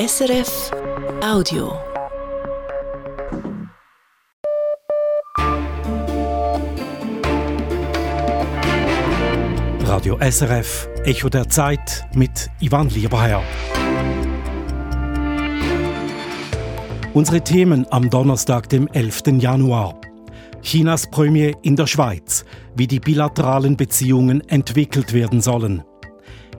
SRF 0.00 0.70
Audio. 1.24 1.72
Radio 9.80 10.16
SRF, 10.20 10.88
Echo 11.02 11.28
der 11.28 11.48
Zeit 11.48 12.06
mit 12.14 12.48
Ivan 12.60 12.88
Lieberherr. 12.90 13.42
Unsere 17.12 17.42
Themen 17.42 17.84
am 17.90 18.08
Donnerstag, 18.08 18.68
dem 18.68 18.86
11. 18.86 19.22
Januar. 19.40 20.00
Chinas 20.62 21.10
Premier 21.10 21.56
in 21.62 21.74
der 21.74 21.88
Schweiz, 21.88 22.44
wie 22.76 22.86
die 22.86 23.00
bilateralen 23.00 23.76
Beziehungen 23.76 24.48
entwickelt 24.48 25.12
werden 25.12 25.40
sollen. 25.40 25.82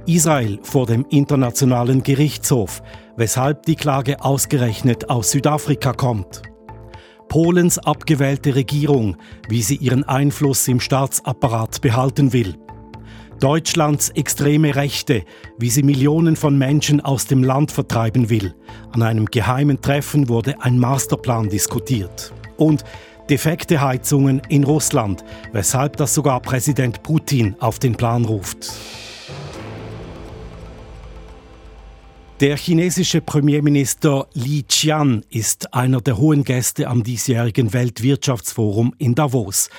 Israel 0.05 0.59
vor 0.63 0.87
dem 0.87 1.05
Internationalen 1.09 2.03
Gerichtshof, 2.03 2.81
weshalb 3.19 3.65
die 3.65 3.75
Klage 3.75 4.23
ausgerechnet 4.23 5.09
aus 5.09 5.31
Südafrika 5.31 5.91
kommt. 5.91 6.41
Polens 7.27 7.77
abgewählte 7.77 8.55
Regierung, 8.55 9.17
wie 9.49 9.61
sie 9.61 9.75
ihren 9.75 10.05
Einfluss 10.05 10.67
im 10.69 10.79
Staatsapparat 10.79 11.81
behalten 11.81 12.31
will. 12.31 12.55
Deutschlands 13.41 14.09
extreme 14.11 14.75
Rechte, 14.75 15.23
wie 15.57 15.69
sie 15.69 15.83
Millionen 15.83 16.37
von 16.37 16.57
Menschen 16.57 17.01
aus 17.01 17.27
dem 17.27 17.43
Land 17.43 17.71
vertreiben 17.71 18.29
will. 18.29 18.55
An 18.93 19.03
einem 19.03 19.25
geheimen 19.25 19.81
Treffen 19.81 20.29
wurde 20.29 20.61
ein 20.61 20.79
Masterplan 20.79 21.49
diskutiert. 21.49 22.33
Und 22.55 22.85
defekte 23.29 23.81
Heizungen 23.81 24.41
in 24.47 24.63
Russland, 24.63 25.25
weshalb 25.51 25.97
das 25.97 26.13
sogar 26.13 26.39
Präsident 26.39 27.03
Putin 27.03 27.55
auf 27.59 27.79
den 27.79 27.95
Plan 27.95 28.23
ruft. 28.23 28.71
Der 32.39 32.55
chinesische 32.55 33.19
Premierminister 33.19 34.29
Li 34.33 34.63
Qian 34.63 35.25
ist 35.29 35.73
einer 35.73 35.99
der 35.99 36.17
hohen 36.17 36.45
Gäste 36.45 36.87
am 36.87 37.03
diesjährigen 37.03 37.73
Weltwirtschaftsforum 37.73 38.95
in 38.97 39.13
Davos. 39.13 39.69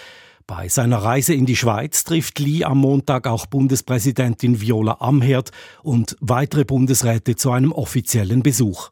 Bei 0.47 0.69
seiner 0.69 0.99
Reise 0.99 1.33
in 1.33 1.47
die 1.47 1.57
Schweiz 1.57 2.05
trifft 2.05 2.39
Li 2.39 2.63
am 2.63 2.77
Montag 2.77 3.27
auch 3.27 3.47
Bundespräsidentin 3.47 4.61
Viola 4.61 4.99
Amherd 5.01 5.53
und 5.83 6.19
weitere 6.21 6.67
Bundesräte 6.67 7.35
zu 7.35 7.51
einem 7.51 7.73
offiziellen 7.73 8.43
Besuch. 8.43 8.91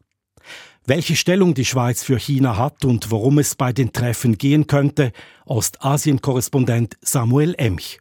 Welche 0.87 1.15
Stellung 1.15 1.53
die 1.53 1.67
Schweiz 1.67 2.03
für 2.03 2.19
China 2.19 2.57
hat 2.57 2.87
und 2.87 3.11
worum 3.11 3.39
es 3.39 3.55
bei 3.55 3.75
den 3.75 3.93
Treffen 3.93 4.39
gehen 4.39 4.67
könnte, 4.67 5.13
Ostasien-Korrespondent 5.45 6.97
Samuel 7.03 7.55
Emch. 7.59 7.99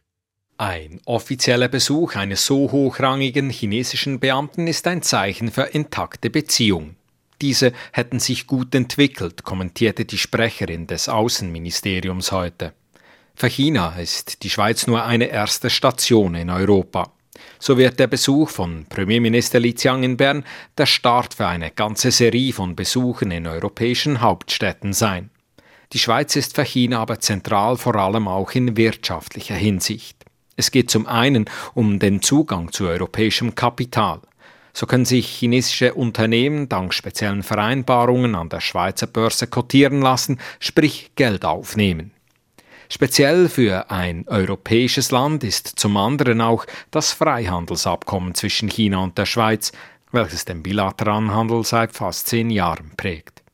Ein 0.60 1.00
offizieller 1.04 1.68
Besuch 1.68 2.16
eines 2.16 2.44
so 2.44 2.72
hochrangigen 2.72 3.48
chinesischen 3.48 4.18
Beamten 4.18 4.66
ist 4.66 4.88
ein 4.88 5.02
Zeichen 5.02 5.52
für 5.52 5.62
intakte 5.62 6.30
Beziehungen. 6.30 6.96
Diese 7.40 7.72
hätten 7.92 8.18
sich 8.18 8.48
gut 8.48 8.74
entwickelt, 8.74 9.44
kommentierte 9.44 10.04
die 10.04 10.18
Sprecherin 10.18 10.88
des 10.88 11.08
Außenministeriums 11.08 12.32
heute. 12.32 12.72
Für 13.36 13.46
China 13.46 13.94
ist 14.00 14.42
die 14.42 14.50
Schweiz 14.50 14.88
nur 14.88 15.04
eine 15.04 15.26
erste 15.26 15.70
Station 15.70 16.34
in 16.34 16.50
Europa. 16.50 17.12
So 17.60 17.78
wird 17.78 18.00
der 18.00 18.08
Besuch 18.08 18.50
von 18.50 18.84
Premierminister 18.88 19.60
Li 19.60 19.74
Qiang 19.74 20.02
in 20.02 20.16
Bern 20.16 20.44
der 20.76 20.86
Start 20.86 21.34
für 21.34 21.46
eine 21.46 21.70
ganze 21.70 22.10
Serie 22.10 22.52
von 22.52 22.74
Besuchen 22.74 23.30
in 23.30 23.46
europäischen 23.46 24.20
Hauptstädten 24.20 24.92
sein. 24.92 25.30
Die 25.92 26.00
Schweiz 26.00 26.34
ist 26.34 26.56
für 26.56 26.64
China 26.64 26.98
aber 26.98 27.20
zentral 27.20 27.76
vor 27.76 27.94
allem 27.94 28.26
auch 28.26 28.50
in 28.50 28.76
wirtschaftlicher 28.76 29.54
Hinsicht. 29.54 30.17
Es 30.58 30.72
geht 30.72 30.90
zum 30.90 31.06
einen 31.06 31.44
um 31.74 32.00
den 32.00 32.20
Zugang 32.20 32.72
zu 32.72 32.88
europäischem 32.88 33.54
Kapital. 33.54 34.20
So 34.72 34.86
können 34.86 35.04
sich 35.04 35.28
chinesische 35.28 35.94
Unternehmen 35.94 36.68
dank 36.68 36.92
speziellen 36.92 37.44
Vereinbarungen 37.44 38.34
an 38.34 38.48
der 38.48 38.60
Schweizer 38.60 39.06
Börse 39.06 39.46
kotieren 39.46 40.02
lassen, 40.02 40.40
sprich 40.58 41.12
Geld 41.14 41.44
aufnehmen. 41.44 42.10
Speziell 42.88 43.48
für 43.48 43.88
ein 43.92 44.26
europäisches 44.26 45.12
Land 45.12 45.44
ist 45.44 45.78
zum 45.78 45.96
anderen 45.96 46.40
auch 46.40 46.66
das 46.90 47.12
Freihandelsabkommen 47.12 48.34
zwischen 48.34 48.68
China 48.68 48.98
und 48.98 49.16
der 49.16 49.26
Schweiz, 49.26 49.70
welches 50.10 50.44
den 50.44 50.64
bilateralen 50.64 51.32
Handel 51.32 51.62
seit 51.62 51.92
fast 51.92 52.26
zehn 52.26 52.50
Jahren 52.50 52.90
prägt. 52.96 53.44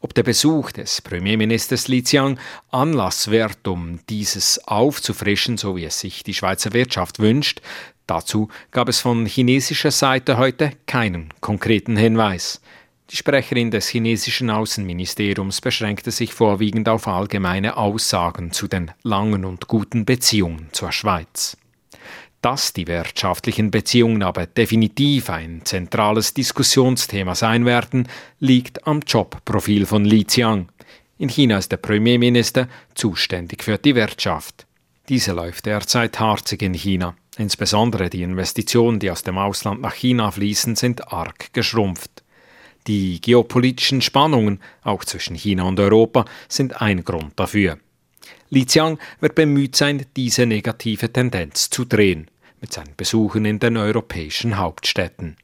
Ob 0.00 0.14
der 0.14 0.22
Besuch 0.22 0.70
des 0.70 1.00
Premierministers 1.02 1.88
Li 1.88 2.02
Qiang 2.02 2.38
Anlass 2.70 3.30
wird, 3.30 3.66
um 3.66 3.98
dieses 4.08 4.60
aufzufrischen, 4.68 5.56
so 5.56 5.76
wie 5.76 5.84
es 5.84 5.98
sich 5.98 6.22
die 6.22 6.34
Schweizer 6.34 6.72
Wirtschaft 6.72 7.18
wünscht, 7.18 7.60
dazu 8.06 8.48
gab 8.70 8.88
es 8.88 9.00
von 9.00 9.26
chinesischer 9.26 9.90
Seite 9.90 10.36
heute 10.36 10.72
keinen 10.86 11.34
konkreten 11.40 11.96
Hinweis. 11.96 12.60
Die 13.10 13.16
Sprecherin 13.16 13.70
des 13.70 13.88
chinesischen 13.88 14.50
Außenministeriums 14.50 15.62
beschränkte 15.62 16.10
sich 16.10 16.32
vorwiegend 16.32 16.88
auf 16.88 17.08
allgemeine 17.08 17.76
Aussagen 17.76 18.52
zu 18.52 18.68
den 18.68 18.90
langen 19.02 19.44
und 19.44 19.66
guten 19.66 20.04
Beziehungen 20.04 20.68
zur 20.72 20.92
Schweiz. 20.92 21.56
Dass 22.40 22.72
die 22.72 22.86
wirtschaftlichen 22.86 23.72
Beziehungen 23.72 24.22
aber 24.22 24.46
definitiv 24.46 25.28
ein 25.28 25.62
zentrales 25.64 26.34
Diskussionsthema 26.34 27.34
sein 27.34 27.64
werden, 27.64 28.06
liegt 28.38 28.86
am 28.86 29.00
Jobprofil 29.00 29.86
von 29.86 30.04
Li 30.04 30.24
Qiang. 30.24 30.68
In 31.18 31.28
China 31.28 31.58
ist 31.58 31.72
der 31.72 31.78
Premierminister 31.78 32.68
zuständig 32.94 33.64
für 33.64 33.76
die 33.76 33.96
Wirtschaft. 33.96 34.66
Diese 35.08 35.32
läuft 35.32 35.66
derzeit 35.66 36.20
harzig 36.20 36.62
in 36.62 36.74
China. 36.74 37.16
Insbesondere 37.38 38.08
die 38.08 38.22
Investitionen, 38.22 39.00
die 39.00 39.10
aus 39.10 39.24
dem 39.24 39.36
Ausland 39.36 39.80
nach 39.80 39.94
China 39.94 40.30
fließen, 40.30 40.76
sind 40.76 41.12
arg 41.12 41.52
geschrumpft. 41.52 42.22
Die 42.86 43.20
geopolitischen 43.20 44.00
Spannungen, 44.00 44.60
auch 44.82 45.04
zwischen 45.04 45.34
China 45.34 45.64
und 45.64 45.80
Europa, 45.80 46.24
sind 46.48 46.80
ein 46.80 47.04
Grund 47.04 47.32
dafür. 47.36 47.78
Li 48.50 48.64
Qiang 48.64 48.98
wird 49.20 49.34
bemüht 49.34 49.76
sein, 49.76 50.06
diese 50.16 50.46
negative 50.46 51.12
Tendenz 51.12 51.70
zu 51.70 51.84
drehen, 51.84 52.30
mit 52.60 52.72
seinen 52.72 52.94
Besuchen 52.96 53.44
in 53.44 53.58
den 53.58 53.76
europäischen 53.76 54.56
Hauptstädten. 54.56 55.36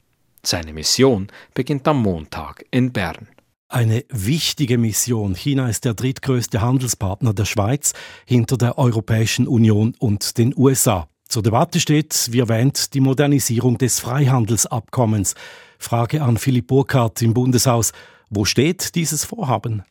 Seine 0.43 0.73
Mission 0.73 1.29
beginnt 1.55 1.87
am 1.89 2.03
Montag 2.03 2.65
in 2.71 2.93
Bern. 2.93 3.29
Eine 3.69 4.05
wichtige 4.09 4.79
Mission. 4.79 5.35
China 5.35 5.69
ist 5.69 5.85
der 5.85 5.95
drittgrößte 5.95 6.61
Handelspartner 6.61 7.35
der 7.35 7.45
Schweiz 7.45 7.93
hinter 8.25 8.57
der 8.57 8.79
Europäischen 8.79 9.49
Union 9.49 9.95
und 9.99 10.39
den 10.39 10.55
USA. 10.57 11.09
Zur 11.29 11.43
Debatte 11.43 11.81
steht, 11.81 12.29
wie 12.31 12.39
erwähnt, 12.39 12.95
die 12.95 13.01
Modernisierung 13.01 13.79
des 13.79 13.99
Freihandelsabkommens. 14.01 15.35
Frage 15.79 16.23
an 16.23 16.37
Philipp 16.37 16.69
Burkhardt 16.69 17.21
im 17.23 17.35
Bundeshaus. 17.35 17.93
Wo 18.31 18.45
steht 18.45 18.95
dieses 18.95 19.25
Vorhaben? 19.25 19.83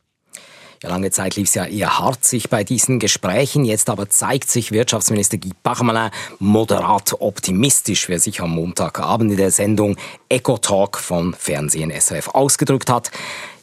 Ja, 0.82 0.90
lange 0.90 1.10
Zeit 1.10 1.36
lief 1.36 1.48
es 1.48 1.54
ja 1.54 1.64
eher 1.64 1.98
harzig 1.98 2.50
bei 2.50 2.64
diesen 2.64 2.98
Gesprächen. 2.98 3.64
Jetzt 3.64 3.88
aber 3.88 4.08
zeigt 4.08 4.50
sich 4.50 4.72
Wirtschaftsminister 4.72 5.38
Guy 5.38 5.52
Parmelin 5.62 6.10
moderat 6.38 7.14
optimistisch, 7.20 8.08
wer 8.08 8.20
sich 8.20 8.40
am 8.40 8.50
Montagabend 8.50 9.30
in 9.30 9.36
der 9.36 9.50
Sendung 9.50 9.96
Eco 10.28 10.58
Talk 10.58 10.98
von 10.98 11.34
Fernsehen 11.34 11.90
SRF 11.90 12.28
ausgedrückt 12.28 12.90
hat. 12.90 13.10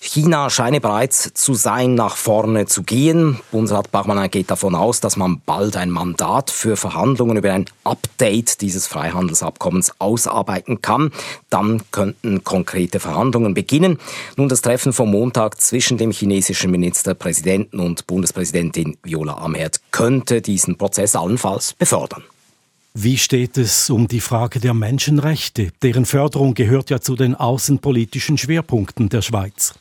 China 0.03 0.49
scheine 0.49 0.81
bereit 0.81 1.13
zu 1.13 1.53
sein, 1.53 1.93
nach 1.93 2.15
vorne 2.15 2.65
zu 2.65 2.81
gehen. 2.81 3.39
Bundesrat 3.51 3.91
Bachmann 3.91 4.31
geht 4.31 4.49
davon 4.49 4.73
aus, 4.73 4.99
dass 4.99 5.15
man 5.15 5.41
bald 5.45 5.77
ein 5.77 5.91
Mandat 5.91 6.49
für 6.49 6.75
Verhandlungen 6.75 7.37
über 7.37 7.53
ein 7.53 7.65
Update 7.83 8.61
dieses 8.61 8.87
Freihandelsabkommens 8.87 9.93
ausarbeiten 9.99 10.81
kann. 10.81 11.11
Dann 11.51 11.83
könnten 11.91 12.43
konkrete 12.43 12.99
Verhandlungen 12.99 13.53
beginnen. 13.53 13.99
Nun 14.37 14.49
das 14.49 14.63
Treffen 14.63 14.91
vom 14.91 15.11
Montag 15.11 15.61
zwischen 15.61 15.99
dem 15.99 16.09
chinesischen 16.09 16.71
Ministerpräsidenten 16.71 17.79
und 17.79 18.07
Bundespräsidentin 18.07 18.97
Viola 19.03 19.35
Amherd 19.35 19.81
könnte 19.91 20.41
diesen 20.41 20.79
Prozess 20.79 21.15
allenfalls 21.15 21.73
befördern. 21.73 22.23
Wie 22.95 23.19
steht 23.19 23.55
es 23.59 23.91
um 23.91 24.07
die 24.07 24.19
Frage 24.19 24.59
der 24.59 24.73
Menschenrechte? 24.73 25.71
Deren 25.83 26.07
Förderung 26.07 26.55
gehört 26.55 26.89
ja 26.89 26.99
zu 26.99 27.15
den 27.15 27.35
außenpolitischen 27.35 28.39
Schwerpunkten 28.39 29.07
der 29.07 29.21
Schweiz. 29.21 29.75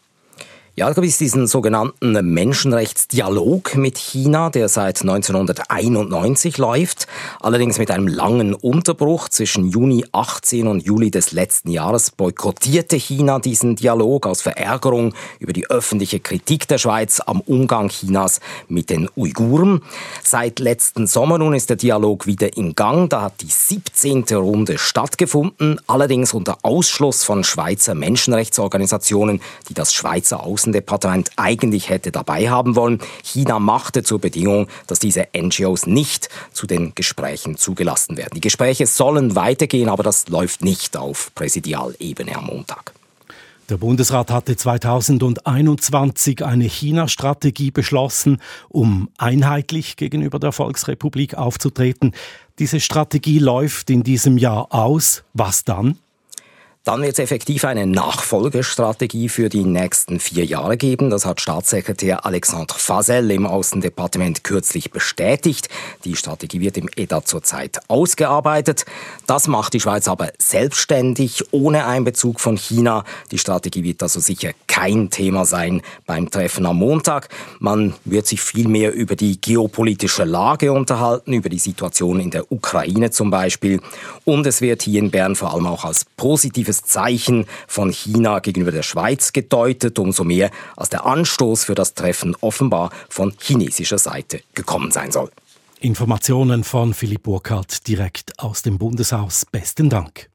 Ja, 0.76 0.86
da 0.86 0.94
gibt 0.94 1.08
es 1.08 1.18
diesen 1.18 1.48
sogenannten 1.48 2.12
Menschenrechtsdialog 2.32 3.74
mit 3.74 3.98
China, 3.98 4.50
der 4.50 4.68
seit 4.68 5.00
1991 5.00 6.58
läuft, 6.58 7.08
allerdings 7.40 7.78
mit 7.78 7.90
einem 7.90 8.06
langen 8.06 8.54
Unterbruch. 8.54 9.28
Zwischen 9.28 9.68
Juni 9.68 10.06
18 10.12 10.68
und 10.68 10.84
Juli 10.84 11.10
des 11.10 11.32
letzten 11.32 11.72
Jahres 11.72 12.12
boykottierte 12.12 12.96
China 12.96 13.40
diesen 13.40 13.74
Dialog 13.74 14.26
aus 14.28 14.42
Verärgerung 14.42 15.12
über 15.40 15.52
die 15.52 15.68
öffentliche 15.68 16.20
Kritik 16.20 16.68
der 16.68 16.78
Schweiz 16.78 17.18
am 17.18 17.40
Umgang 17.40 17.88
Chinas 17.88 18.38
mit 18.68 18.90
den 18.90 19.08
Uiguren. 19.16 19.82
Seit 20.22 20.60
letzten 20.60 21.08
Sommer 21.08 21.38
nun 21.38 21.52
ist 21.52 21.68
der 21.68 21.78
Dialog 21.78 22.26
wieder 22.26 22.56
in 22.56 22.76
Gang. 22.76 23.10
Da 23.10 23.22
hat 23.22 23.40
die 23.40 23.50
17. 23.50 24.24
Runde 24.30 24.78
stattgefunden, 24.78 25.80
allerdings 25.88 26.32
unter 26.32 26.58
Ausschluss 26.62 27.24
von 27.24 27.42
Schweizer 27.42 27.96
Menschenrechtsorganisationen, 27.96 29.42
die 29.68 29.74
das 29.74 29.92
Schweizer 29.92 30.44
Außen 30.44 30.59
Außendepartement 30.60 31.30
eigentlich 31.36 31.88
hätte 31.88 32.12
dabei 32.12 32.50
haben 32.50 32.76
wollen. 32.76 32.98
China 33.22 33.58
machte 33.58 34.02
zur 34.02 34.20
Bedingung, 34.20 34.68
dass 34.86 34.98
diese 34.98 35.28
NGOs 35.34 35.86
nicht 35.86 36.28
zu 36.52 36.66
den 36.66 36.94
Gesprächen 36.94 37.56
zugelassen 37.56 38.18
werden. 38.18 38.32
Die 38.34 38.42
Gespräche 38.42 38.86
sollen 38.86 39.34
weitergehen, 39.34 39.88
aber 39.88 40.02
das 40.02 40.28
läuft 40.28 40.62
nicht 40.62 40.98
auf 40.98 41.34
Präsidialebene 41.34 42.36
am 42.36 42.44
Montag. 42.44 42.92
Der 43.70 43.78
Bundesrat 43.78 44.30
hatte 44.30 44.54
2021 44.54 46.44
eine 46.44 46.64
China-Strategie 46.64 47.70
beschlossen, 47.70 48.42
um 48.68 49.08
einheitlich 49.16 49.96
gegenüber 49.96 50.38
der 50.38 50.52
Volksrepublik 50.52 51.36
aufzutreten. 51.36 52.12
Diese 52.58 52.80
Strategie 52.80 53.38
läuft 53.38 53.88
in 53.88 54.02
diesem 54.02 54.36
Jahr 54.36 54.74
aus. 54.74 55.22
Was 55.32 55.64
dann? 55.64 55.96
Dann 56.82 57.02
wird 57.02 57.12
es 57.12 57.18
effektiv 57.18 57.66
eine 57.66 57.86
Nachfolgestrategie 57.86 59.28
für 59.28 59.50
die 59.50 59.64
nächsten 59.64 60.18
vier 60.18 60.46
Jahre 60.46 60.78
geben. 60.78 61.10
Das 61.10 61.26
hat 61.26 61.42
Staatssekretär 61.42 62.24
Alexandre 62.24 62.78
Fasel 62.78 63.30
im 63.32 63.44
Außendepartement 63.44 64.44
kürzlich 64.44 64.90
bestätigt. 64.90 65.68
Die 66.04 66.16
Strategie 66.16 66.62
wird 66.62 66.78
im 66.78 66.88
EDA 66.96 67.22
zurzeit 67.22 67.80
ausgearbeitet. 67.88 68.86
Das 69.26 69.46
macht 69.46 69.74
die 69.74 69.80
Schweiz 69.80 70.08
aber 70.08 70.30
selbstständig, 70.38 71.44
ohne 71.50 71.84
Einbezug 71.84 72.40
von 72.40 72.56
China. 72.56 73.04
Die 73.30 73.38
Strategie 73.38 73.84
wird 73.84 74.02
also 74.02 74.18
sicher 74.18 74.52
kein 74.80 75.10
Thema 75.10 75.44
sein 75.44 75.82
beim 76.06 76.30
Treffen 76.30 76.66
am 76.66 76.78
Montag. 76.78 77.28
Man 77.58 77.94
wird 78.04 78.26
sich 78.26 78.40
vielmehr 78.40 78.92
über 78.94 79.16
die 79.16 79.40
geopolitische 79.40 80.24
Lage 80.24 80.72
unterhalten, 80.72 81.32
über 81.32 81.48
die 81.48 81.58
Situation 81.58 82.20
in 82.20 82.30
der 82.30 82.50
Ukraine 82.50 83.10
zum 83.10 83.30
Beispiel. 83.30 83.80
Und 84.24 84.46
es 84.46 84.60
wird 84.60 84.82
hier 84.82 85.00
in 85.00 85.10
Bern 85.10 85.36
vor 85.36 85.52
allem 85.52 85.66
auch 85.66 85.84
als 85.84 86.04
positive 86.16 86.50
positives 86.50 86.82
Zeichen 86.82 87.46
von 87.66 87.90
China 87.90 88.38
gegenüber 88.38 88.72
der 88.72 88.82
Schweiz 88.82 89.32
gedeutet, 89.32 89.98
umso 89.98 90.24
mehr 90.24 90.50
als 90.76 90.88
der 90.88 91.04
Anstoß 91.04 91.64
für 91.64 91.74
das 91.74 91.94
Treffen 91.94 92.34
offenbar 92.40 92.90
von 93.08 93.34
chinesischer 93.38 93.98
Seite 93.98 94.40
gekommen 94.54 94.90
sein 94.90 95.12
soll. 95.12 95.30
Informationen 95.80 96.64
von 96.64 96.94
Philipp 96.94 97.24
Burkhardt 97.24 97.86
direkt 97.86 98.38
aus 98.38 98.62
dem 98.62 98.78
Bundeshaus. 98.78 99.44
Besten 99.44 99.90
Dank. 99.90 100.30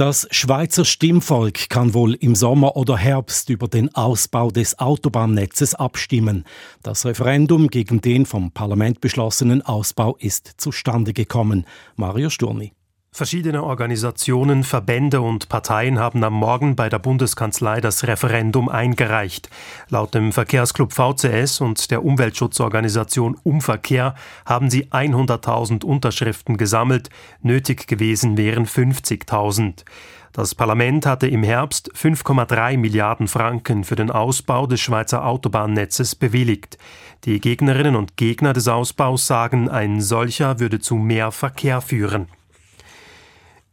Das 0.00 0.26
Schweizer 0.30 0.86
Stimmvolk 0.86 1.68
kann 1.68 1.92
wohl 1.92 2.14
im 2.14 2.34
Sommer 2.34 2.74
oder 2.74 2.96
Herbst 2.96 3.50
über 3.50 3.68
den 3.68 3.94
Ausbau 3.94 4.50
des 4.50 4.78
Autobahnnetzes 4.78 5.74
abstimmen. 5.74 6.46
Das 6.82 7.04
Referendum 7.04 7.68
gegen 7.68 8.00
den 8.00 8.24
vom 8.24 8.50
Parlament 8.50 9.02
beschlossenen 9.02 9.60
Ausbau 9.60 10.16
ist 10.18 10.54
zustande 10.56 11.12
gekommen. 11.12 11.66
Mario 11.96 12.30
Sturni. 12.30 12.72
Verschiedene 13.12 13.64
Organisationen, 13.64 14.62
Verbände 14.62 15.20
und 15.20 15.48
Parteien 15.48 15.98
haben 15.98 16.22
am 16.22 16.32
Morgen 16.32 16.76
bei 16.76 16.88
der 16.88 17.00
Bundeskanzlei 17.00 17.80
das 17.80 18.06
Referendum 18.06 18.68
eingereicht. 18.68 19.50
Laut 19.88 20.14
dem 20.14 20.32
Verkehrsclub 20.32 20.92
VCS 20.92 21.60
und 21.60 21.90
der 21.90 22.04
Umweltschutzorganisation 22.04 23.36
Umverkehr 23.42 24.14
haben 24.46 24.70
sie 24.70 24.86
100.000 24.86 25.84
Unterschriften 25.84 26.56
gesammelt. 26.56 27.10
Nötig 27.42 27.88
gewesen 27.88 28.36
wären 28.38 28.64
50.000. 28.64 29.84
Das 30.32 30.54
Parlament 30.54 31.04
hatte 31.04 31.26
im 31.26 31.42
Herbst 31.42 31.92
5,3 31.92 32.78
Milliarden 32.78 33.26
Franken 33.26 33.82
für 33.82 33.96
den 33.96 34.12
Ausbau 34.12 34.68
des 34.68 34.80
Schweizer 34.80 35.26
Autobahnnetzes 35.26 36.14
bewilligt. 36.14 36.78
Die 37.24 37.40
Gegnerinnen 37.40 37.96
und 37.96 38.16
Gegner 38.16 38.52
des 38.52 38.68
Ausbaus 38.68 39.26
sagen, 39.26 39.68
ein 39.68 40.00
solcher 40.00 40.60
würde 40.60 40.78
zu 40.78 40.94
mehr 40.94 41.32
Verkehr 41.32 41.80
führen. 41.80 42.28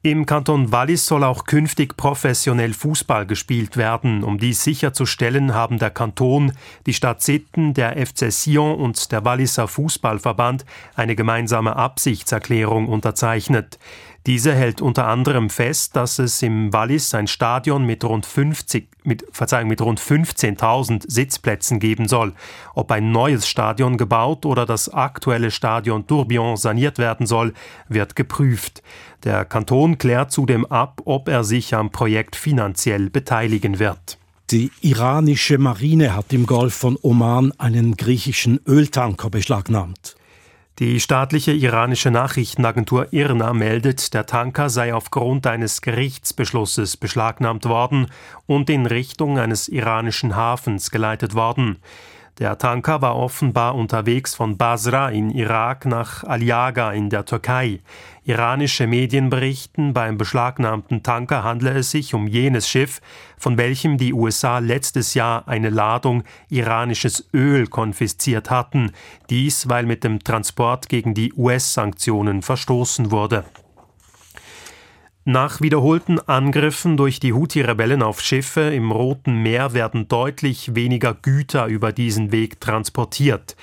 Im 0.10 0.26
Kanton 0.26 0.72
Wallis 0.72 1.06
soll 1.06 1.26
auch 1.26 1.44
künftig 1.44 1.98
professionell 1.98 2.72
Fußball 2.72 3.26
gespielt 3.26 3.76
werden. 3.76 4.24
Um 4.24 4.38
dies 4.38 4.64
sicherzustellen, 4.64 5.54
haben 5.54 5.80
der 5.80 5.90
Kanton, 5.90 6.54
die 6.86 6.94
Stadt 6.94 7.22
Sitten, 7.22 7.74
der 7.74 7.98
FC 7.98 8.32
Sion 8.32 8.76
und 8.80 9.12
der 9.12 9.26
Walliser 9.26 9.68
Fußballverband 9.68 10.64
eine 10.96 11.18
gemeinsame 11.18 11.76
Absichtserklärung 11.76 12.88
unterzeichnet. 12.88 13.80
Diese 14.28 14.54
hält 14.54 14.82
unter 14.82 15.08
anderem 15.08 15.50
fest, 15.50 15.96
dass 15.96 16.20
es 16.20 16.42
im 16.42 16.74
Wallis 16.74 17.14
ein 17.14 17.28
Stadion 17.28 17.86
mit 17.86 18.04
rund 18.04 18.26
50, 18.26 18.90
mit, 19.06 19.26
Verzeihung, 19.32 19.70
mit 19.70 19.82
rund 19.82 20.02
15.000 20.02 21.10
Sitzplätzen 21.10 21.80
geben 21.80 22.10
soll. 22.10 22.34
Ob 22.76 22.92
ein 22.92 23.14
neues 23.14 23.48
Stadion 23.48 23.96
gebaut 23.96 24.46
oder 24.46 24.66
das 24.66 24.90
aktuelle 24.90 25.50
Stadion 25.50 26.08
Tourbillon 26.08 26.58
saniert 26.58 26.98
werden 26.98 27.26
soll, 27.26 27.54
wird 27.88 28.18
geprüft. 28.18 28.84
Der 29.24 29.46
Kanton 29.46 29.98
klärt 29.98 30.34
zudem 30.34 30.66
ab, 30.66 31.02
ob 31.06 31.30
er 31.30 31.46
sich 31.46 31.74
am 31.74 31.90
Projekt 31.92 32.36
finanziell 32.36 33.10
beteiligen 33.10 33.80
wird. 33.80 34.18
Die 34.52 34.72
iranische 34.82 35.58
Marine 35.58 36.14
hat 36.14 36.34
im 36.34 36.46
Golf 36.46 36.74
von 36.74 36.98
Oman 37.02 37.54
einen 37.58 37.96
griechischen 37.96 38.60
Öltanker 38.68 39.30
beschlagnahmt. 39.30 40.17
Die 40.80 41.00
staatliche 41.00 41.54
iranische 41.54 42.12
Nachrichtenagentur 42.12 43.12
IRNA 43.12 43.52
meldet, 43.54 44.14
der 44.14 44.28
Tanker 44.28 44.70
sei 44.70 44.94
aufgrund 44.94 45.48
eines 45.48 45.82
Gerichtsbeschlusses 45.82 46.98
beschlagnahmt 46.98 47.66
worden 47.66 48.12
und 48.46 48.70
in 48.70 48.86
Richtung 48.86 49.40
eines 49.40 49.70
iranischen 49.70 50.36
Hafens 50.36 50.92
geleitet 50.92 51.34
worden. 51.34 51.78
Der 52.40 52.60
Tanker 52.60 53.02
war 53.02 53.16
offenbar 53.16 53.74
unterwegs 53.74 54.36
von 54.36 54.58
Basra 54.58 55.10
in 55.10 55.32
Irak 55.32 55.88
nach 55.88 56.24
Aliaga 56.24 56.92
in 56.92 57.10
der 57.10 57.26
Türkei. 57.26 57.80
Iranische 58.26 58.86
Medien 58.86 59.32
berichten, 59.32 59.92
beim 59.94 60.20
beschlagnahmten 60.20 61.02
Tanker 61.02 61.44
handle 61.44 61.72
es 61.72 61.90
sich 61.90 62.14
um 62.14 62.28
jenes 62.28 62.70
Schiff, 62.70 63.02
von 63.40 63.58
welchem 63.58 63.98
die 63.98 64.14
USA 64.14 64.60
letztes 64.60 65.16
Jahr 65.16 65.48
eine 65.48 65.72
Ladung 65.72 66.24
iranisches 66.48 67.28
Öl 67.34 67.66
konfisziert 67.66 68.52
hatten, 68.52 68.92
dies 69.32 69.68
weil 69.68 69.88
mit 69.88 70.04
dem 70.04 70.20
Transport 70.20 70.90
gegen 70.90 71.16
die 71.16 71.34
US-Sanktionen 71.34 72.44
verstoßen 72.44 73.10
wurde. 73.10 73.46
Nach 75.30 75.60
wiederholten 75.60 76.22
Angriffen 76.22 76.96
durch 76.96 77.20
die 77.20 77.34
Houthi-Rebellen 77.34 78.02
auf 78.02 78.22
Schiffe 78.22 78.62
im 78.62 78.94
Roten 78.94 79.44
Meer 79.44 79.74
werden 79.74 80.08
deutlich 80.08 80.74
weniger 80.74 81.14
Güter 81.14 81.66
über 81.66 81.92
diesen 81.92 82.32
Weg 82.32 82.62
transportiert. 82.62 83.58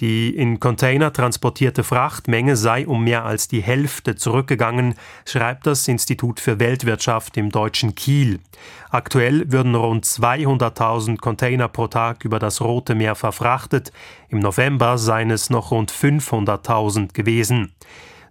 Die 0.00 0.34
in 0.34 0.60
Container 0.60 1.12
transportierte 1.12 1.84
Frachtmenge 1.84 2.56
sei 2.56 2.86
um 2.86 3.04
mehr 3.04 3.26
als 3.26 3.48
die 3.48 3.60
Hälfte 3.60 4.14
zurückgegangen, 4.14 4.94
schreibt 5.26 5.66
das 5.66 5.86
Institut 5.88 6.40
für 6.40 6.58
Weltwirtschaft 6.58 7.36
im 7.36 7.50
deutschen 7.50 7.94
Kiel. 7.94 8.40
Aktuell 8.88 9.52
würden 9.52 9.74
rund 9.74 10.06
200.000 10.06 11.18
Container 11.18 11.68
pro 11.68 11.88
Tag 11.88 12.24
über 12.24 12.38
das 12.38 12.62
Rote 12.62 12.94
Meer 12.94 13.14
verfrachtet. 13.14 13.92
Im 14.30 14.38
November 14.38 14.96
seien 14.96 15.30
es 15.30 15.50
noch 15.50 15.70
rund 15.70 15.92
500.000 15.92 17.12
gewesen. 17.12 17.74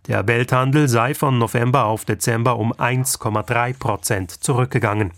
Der 0.09 0.25
Welthandel 0.25 0.87
sei 0.87 1.13
von 1.13 1.37
November 1.37 1.85
auf 1.85 2.03
Dezember 2.03 2.57
um 2.57 2.73
1,3 2.73 3.77
Prozent 3.77 4.31
zurückgegangen. 4.31 5.11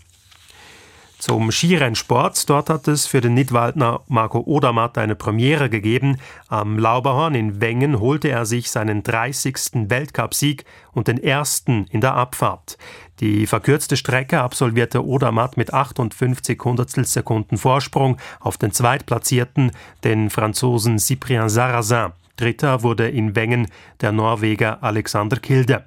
Zum 1.16 1.50
Skirennsport. 1.50 2.50
Dort 2.50 2.68
hat 2.68 2.88
es 2.88 3.06
für 3.06 3.22
den 3.22 3.32
Nidwaldner 3.32 4.02
Marco 4.08 4.40
Odermatt 4.40 4.98
eine 4.98 5.14
Premiere 5.14 5.70
gegeben. 5.70 6.18
Am 6.48 6.78
Lauberhorn 6.78 7.34
in 7.34 7.62
Wengen 7.62 8.00
holte 8.00 8.28
er 8.28 8.44
sich 8.44 8.70
seinen 8.70 9.02
30. 9.02 9.88
Weltcupsieg 9.88 10.66
und 10.92 11.08
den 11.08 11.16
ersten 11.16 11.86
in 11.86 12.02
der 12.02 12.14
Abfahrt. 12.14 12.76
Die 13.20 13.46
verkürzte 13.46 13.96
Strecke 13.96 14.42
absolvierte 14.42 15.06
Odermatt 15.06 15.56
mit 15.56 15.72
58 15.72 16.60
Hundertstelsekunden 16.62 17.56
Vorsprung 17.56 18.18
auf 18.40 18.58
den 18.58 18.72
Zweitplatzierten, 18.72 19.70
den 20.04 20.28
Franzosen 20.28 20.98
Cyprien 20.98 21.48
Sarrazin. 21.48 22.12
Dritter 22.36 22.82
wurde 22.82 23.08
in 23.08 23.36
Wengen 23.36 23.68
der 24.00 24.12
Norweger 24.12 24.82
Alexander 24.82 25.36
Kilde. 25.36 25.84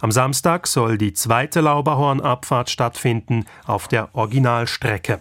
Am 0.00 0.10
Samstag 0.10 0.66
soll 0.66 0.98
die 0.98 1.12
zweite 1.12 1.60
Lauberhornabfahrt 1.60 2.70
stattfinden 2.70 3.44
auf 3.66 3.88
der 3.88 4.14
Originalstrecke. 4.14 5.20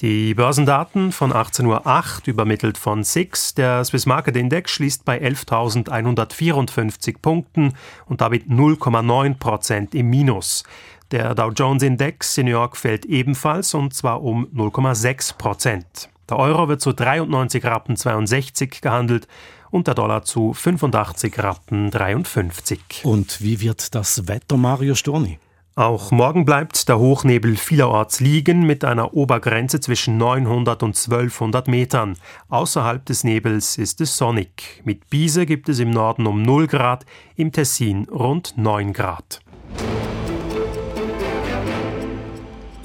Die 0.00 0.32
Börsendaten 0.32 1.10
von 1.10 1.32
18.08 1.32 1.66
Uhr 1.66 2.28
übermittelt 2.28 2.78
von 2.78 3.02
SIX. 3.02 3.54
Der 3.54 3.84
Swiss 3.84 4.06
Market 4.06 4.36
Index 4.36 4.70
schließt 4.70 5.04
bei 5.04 5.20
11.154 5.20 7.16
Punkten 7.20 7.74
und 8.06 8.20
damit 8.20 8.46
0,9 8.46 9.34
Prozent 9.38 9.96
im 9.96 10.08
Minus. 10.08 10.62
Der 11.10 11.34
Dow 11.34 11.50
Jones 11.50 11.82
Index 11.82 12.38
in 12.38 12.44
New 12.46 12.52
York 12.52 12.76
fällt 12.76 13.06
ebenfalls 13.06 13.74
und 13.74 13.92
zwar 13.92 14.22
um 14.22 14.46
0,6 14.54 15.36
Prozent. 15.36 16.10
Der 16.28 16.38
Euro 16.38 16.68
wird 16.68 16.80
zu 16.80 16.92
93 16.92 17.64
Rappen 17.64 17.96
62 17.96 18.82
gehandelt 18.82 19.26
und 19.70 19.86
der 19.86 19.94
Dollar 19.94 20.24
zu 20.24 20.52
85 20.52 21.38
Rappen 21.38 21.90
53. 21.90 23.02
Und 23.04 23.40
wie 23.40 23.60
wird 23.60 23.94
das 23.94 24.28
Wetter, 24.28 24.56
Mario 24.56 24.94
Storni? 24.94 25.38
Auch 25.74 26.10
morgen 26.10 26.44
bleibt 26.44 26.88
der 26.88 26.98
Hochnebel 26.98 27.56
vielerorts 27.56 28.18
liegen 28.18 28.66
mit 28.66 28.84
einer 28.84 29.14
Obergrenze 29.14 29.78
zwischen 29.78 30.18
900 30.18 30.82
und 30.82 30.96
1200 30.96 31.68
Metern. 31.68 32.16
Außerhalb 32.48 33.06
des 33.06 33.22
Nebels 33.22 33.78
ist 33.78 34.00
es 34.00 34.16
sonnig. 34.16 34.82
Mit 34.84 35.08
Biese 35.08 35.46
gibt 35.46 35.68
es 35.68 35.78
im 35.78 35.90
Norden 35.90 36.26
um 36.26 36.42
0 36.42 36.66
Grad, 36.66 37.06
im 37.36 37.52
Tessin 37.52 38.08
rund 38.10 38.54
9 38.56 38.92
Grad. 38.92 39.40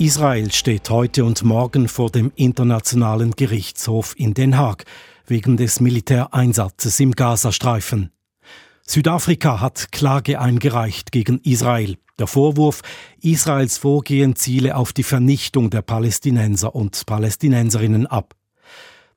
Israel 0.04 0.52
steht 0.52 0.90
heute 0.90 1.24
und 1.24 1.46
morgen 1.46 1.88
vor 1.88 2.10
dem 2.10 2.34
Internationalen 2.36 3.32
Gerichtshof 3.32 4.14
in 4.18 4.34
Den 4.34 4.58
Haag 4.58 4.84
wegen 5.28 5.56
des 5.56 5.80
Militäreinsatzes 5.80 7.00
im 7.00 7.14
Gazastreifen. 7.14 8.12
Südafrika 8.86 9.62
hat 9.62 9.94
Klage 9.94 10.42
eingereicht 10.42 11.14
gegen 11.14 11.40
Israel. 11.46 11.96
Der 12.20 12.28
Vorwurf, 12.28 12.82
Israels 13.22 13.78
Vorgehen 13.78 14.36
ziele 14.36 14.76
auf 14.76 14.92
die 14.92 15.04
Vernichtung 15.04 15.70
der 15.70 15.84
Palästinenser 15.84 16.76
und 16.76 17.06
Palästinenserinnen 17.06 18.06
ab. 18.06 18.36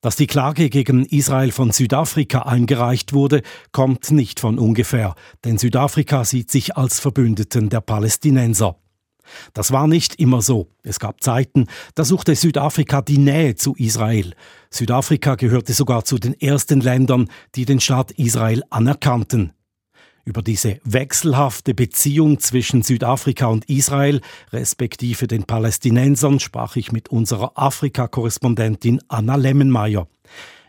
Dass 0.02 0.14
die 0.14 0.28
Klage 0.28 0.70
gegen 0.70 1.04
Israel 1.04 1.50
von 1.50 1.72
Südafrika 1.72 2.42
eingereicht 2.42 3.12
wurde, 3.12 3.42
kommt 3.72 4.12
nicht 4.12 4.38
von 4.38 4.56
ungefähr, 4.56 5.16
denn 5.44 5.58
Südafrika 5.58 6.24
sieht 6.24 6.52
sich 6.52 6.76
als 6.76 7.00
Verbündeten 7.00 7.70
der 7.70 7.80
Palästinenser. 7.80 8.76
Das 9.52 9.72
war 9.72 9.86
nicht 9.86 10.16
immer 10.16 10.42
so. 10.42 10.68
Es 10.82 10.98
gab 10.98 11.22
Zeiten, 11.22 11.66
da 11.94 12.04
suchte 12.04 12.34
Südafrika 12.34 13.02
die 13.02 13.18
Nähe 13.18 13.54
zu 13.54 13.74
Israel. 13.76 14.34
Südafrika 14.70 15.34
gehörte 15.34 15.72
sogar 15.72 16.04
zu 16.04 16.18
den 16.18 16.38
ersten 16.40 16.80
Ländern, 16.80 17.28
die 17.54 17.64
den 17.64 17.80
Staat 17.80 18.12
Israel 18.12 18.62
anerkannten. 18.70 19.52
Über 20.24 20.42
diese 20.42 20.80
wechselhafte 20.82 21.72
Beziehung 21.72 22.40
zwischen 22.40 22.82
Südafrika 22.82 23.46
und 23.46 23.64
Israel, 23.70 24.20
respektive 24.52 25.28
den 25.28 25.44
Palästinensern, 25.44 26.40
sprach 26.40 26.74
ich 26.74 26.90
mit 26.90 27.10
unserer 27.10 27.52
Afrika-Korrespondentin 27.54 29.00
Anna 29.06 29.36
Lemmenmeier. 29.36 30.08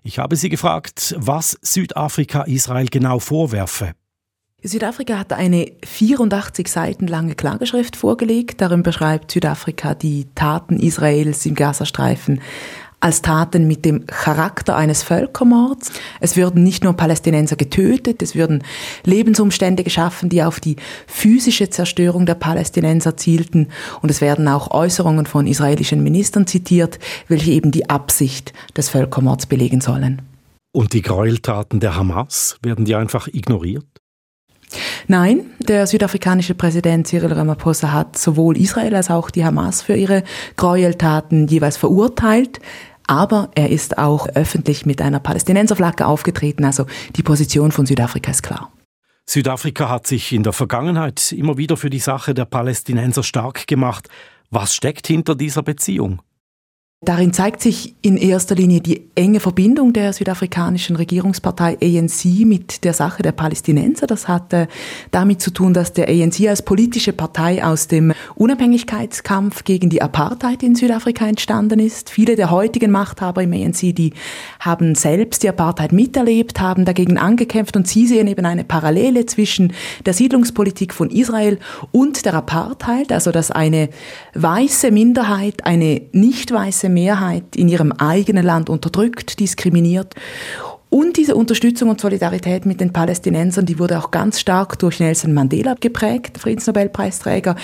Ich 0.04 0.20
habe 0.20 0.36
sie 0.36 0.50
gefragt, 0.50 1.16
was 1.18 1.58
Südafrika 1.64 2.44
Israel 2.44 2.86
genau 2.86 3.18
vorwerfe. 3.20 3.94
Südafrika 4.68 5.18
hat 5.18 5.34
eine 5.34 5.72
84 5.86 6.68
Seiten 6.68 7.08
lange 7.08 7.36
Klageschrift 7.36 7.96
vorgelegt. 7.96 8.62
Darin 8.62 8.84
beschreibt 8.84 9.32
Südafrika 9.32 9.96
die 9.96 10.28
Taten 10.36 10.80
Israels 10.80 11.46
im 11.46 11.56
Gazastreifen 11.56 12.42
als 13.00 13.22
Taten 13.22 13.68
mit 13.68 13.86
dem 13.86 14.08
Charakter 14.08 14.76
eines 14.76 15.04
Völkermords. 15.04 15.92
Es 16.20 16.36
würden 16.36 16.64
nicht 16.64 16.84
nur 16.84 16.94
Palästinenser 16.94 17.56
getötet, 17.56 18.22
es 18.22 18.36
würden 18.36 18.64
Lebensumstände 19.04 19.84
geschaffen, 19.84 20.30
die 20.30 20.42
auf 20.42 20.60
die 20.60 20.78
physische 21.06 21.70
Zerstörung 21.70 22.26
der 22.26 22.36
Palästinenser 22.36 23.16
zielten 23.16 23.68
und 24.02 24.10
es 24.10 24.20
werden 24.20 24.48
auch 24.48 24.72
Äußerungen 24.72 25.28
von 25.28 25.46
israelischen 25.46 26.04
Ministern 26.04 26.48
zitiert, 26.48 26.98
welche 27.28 27.52
eben 27.52 27.72
die 27.72 27.90
Absicht 27.90 28.54
des 28.76 28.90
Völkermords 28.90 29.46
belegen 29.46 29.82
sollen. 29.82 30.24
Und 30.72 30.94
die 30.94 31.02
Gräueltaten 31.02 31.80
der 31.80 31.96
Hamas, 31.96 32.58
werden 32.64 32.86
die 32.86 32.96
einfach 32.96 33.28
ignoriert? 33.28 33.86
Nein, 35.08 35.46
der 35.60 35.88
südafrikanische 35.88 36.54
Präsident 36.54 37.08
Cyril 37.08 37.34
Ramaphosa 37.34 37.92
hat 37.92 38.18
sowohl 38.18 38.58
Israel 38.58 38.96
als 38.96 39.10
auch 39.10 39.30
die 39.30 39.46
Hamas 39.46 39.82
für 39.82 39.96
ihre 39.96 40.24
Gräueltaten 40.58 41.48
jeweils 41.48 41.78
verurteilt. 41.78 42.60
Aber 43.08 43.50
er 43.56 43.70
ist 43.70 43.98
auch 43.98 44.28
öffentlich 44.28 44.86
mit 44.86 45.02
einer 45.02 45.20
Palästinenserflagge 45.20 46.06
aufgetreten. 46.06 46.66
Also 46.66 46.86
die 47.16 47.24
Position 47.24 47.72
von 47.72 47.86
Südafrika 47.86 48.32
ist 48.32 48.44
klar. 48.44 48.72
Südafrika 49.26 49.90
hat 49.90 50.08
sich 50.08 50.34
in 50.34 50.44
der 50.44 50.54
Vergangenheit 50.54 51.32
immer 51.32 51.58
wieder 51.58 51.78
für 51.78 51.90
die 51.90 52.00
Sache 52.00 52.34
der 52.34 52.46
Palästinenser 52.46 53.24
stark 53.24 53.68
gemacht. 53.68 54.10
Was 54.50 54.76
steckt 54.76 55.08
hinter 55.08 55.36
dieser 55.36 55.64
Beziehung? 55.64 56.22
Darin 57.06 57.32
zeigt 57.32 57.62
sich 57.62 57.94
in 58.02 58.18
erster 58.18 58.56
Linie 58.56 58.82
die 58.82 59.12
enge 59.14 59.40
Verbindung 59.40 59.94
der 59.94 60.14
südafrikanischen 60.14 60.96
Regierungspartei 60.96 61.78
ANC 61.80 62.26
mit 62.44 62.84
der 62.84 62.94
Sache 62.94 63.22
der 63.22 63.34
Palästinenser. 63.34 64.08
Das 64.08 64.28
hat 64.28 64.52
äh, 64.52 64.66
damit 65.12 65.40
zu 65.40 65.52
tun, 65.52 65.76
dass 65.76 65.94
der 65.94 66.10
ANC 66.10 66.48
als 66.50 66.64
politische 66.64 67.14
Partei 67.14 67.64
aus 67.64 67.88
dem 67.88 68.14
Unabhängigkeitskampf 68.34 69.64
gegen 69.64 69.92
die 69.92 70.02
Apartheid 70.02 70.64
in 70.64 70.74
Südafrika 70.74 71.28
entstanden 71.28 71.80
ist. 71.80 72.10
Viele 72.10 72.36
der 72.36 72.50
heutigen 72.50 72.90
Machthaber 72.90 73.44
im 73.44 73.54
ANC, 73.54 73.96
die 73.96 74.14
haben 74.60 74.96
selbst 74.96 75.44
die 75.44 75.50
Apartheid 75.50 75.92
miterlebt, 75.92 76.60
haben 76.60 76.84
dagegen 76.84 77.20
angekämpft 77.20 77.78
und 77.78 77.88
sie 77.88 78.08
sehen 78.08 78.26
eben 78.26 78.48
eine 78.48 78.64
Parallele 78.64 79.28
zwischen 79.28 79.72
der 80.08 80.14
Siedlungspolitik 80.14 80.96
von 80.96 81.12
Israel 81.12 81.60
und 81.92 82.26
der 82.26 82.34
Apartheid, 82.34 83.12
also 83.12 83.32
dass 83.32 83.52
eine 83.52 83.90
weiße 84.34 84.90
Minderheit 84.90 85.64
eine 85.64 86.02
nicht 86.12 86.52
weiße 86.52 86.87
weiße 86.88 86.90
Mehrheit 86.90 87.56
in 87.56 87.68
ihrem 87.68 87.92
eigenen 87.92 88.46
Land 88.46 88.70
unterdrückt, 88.70 89.40
diskriminiert. 89.40 90.16
Und 90.90 91.18
diese 91.18 91.36
Unterstützung 91.36 91.90
und 91.90 92.00
Solidarität 92.00 92.66
mit 92.66 92.80
den 92.80 92.94
Palästinensern, 92.94 93.66
die 93.66 93.78
wurde 93.78 94.00
auch 94.00 94.10
ganz 94.10 94.40
stark 94.40 94.80
durch 94.80 95.02
Nelson 95.02 95.34
Mandela 95.34 95.76
geprägt, 95.78 96.38
Friedensnobelpreisträger. 96.38 97.58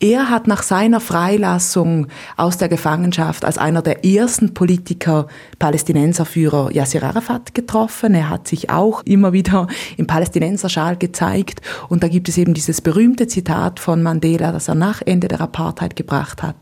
Er 0.00 0.30
hat 0.30 0.46
nach 0.46 0.62
seiner 0.62 1.00
Freilassung 1.00 2.06
aus 2.38 2.56
der 2.56 2.70
Gefangenschaft 2.70 3.44
als 3.44 3.58
einer 3.58 3.82
der 3.82 4.06
ersten 4.06 4.54
Politiker 4.54 5.26
Palästinenserführer 5.58 6.72
Yasser 6.72 7.02
Arafat 7.02 7.54
getroffen. 7.54 8.14
Er 8.14 8.30
hat 8.30 8.48
sich 8.48 8.70
auch 8.70 9.02
immer 9.04 9.34
wieder 9.34 9.66
im 9.98 10.06
Palästinenserschal 10.06 10.96
gezeigt. 10.96 11.60
Und 11.90 12.02
da 12.02 12.08
gibt 12.08 12.30
es 12.30 12.38
eben 12.38 12.54
dieses 12.54 12.80
berühmte 12.80 13.26
Zitat 13.26 13.80
von 13.80 14.02
Mandela, 14.02 14.50
das 14.50 14.68
er 14.68 14.76
nach 14.76 15.02
Ende 15.04 15.28
der 15.28 15.42
Apartheid 15.42 15.94
gebracht 15.94 16.42
hat. 16.42 16.56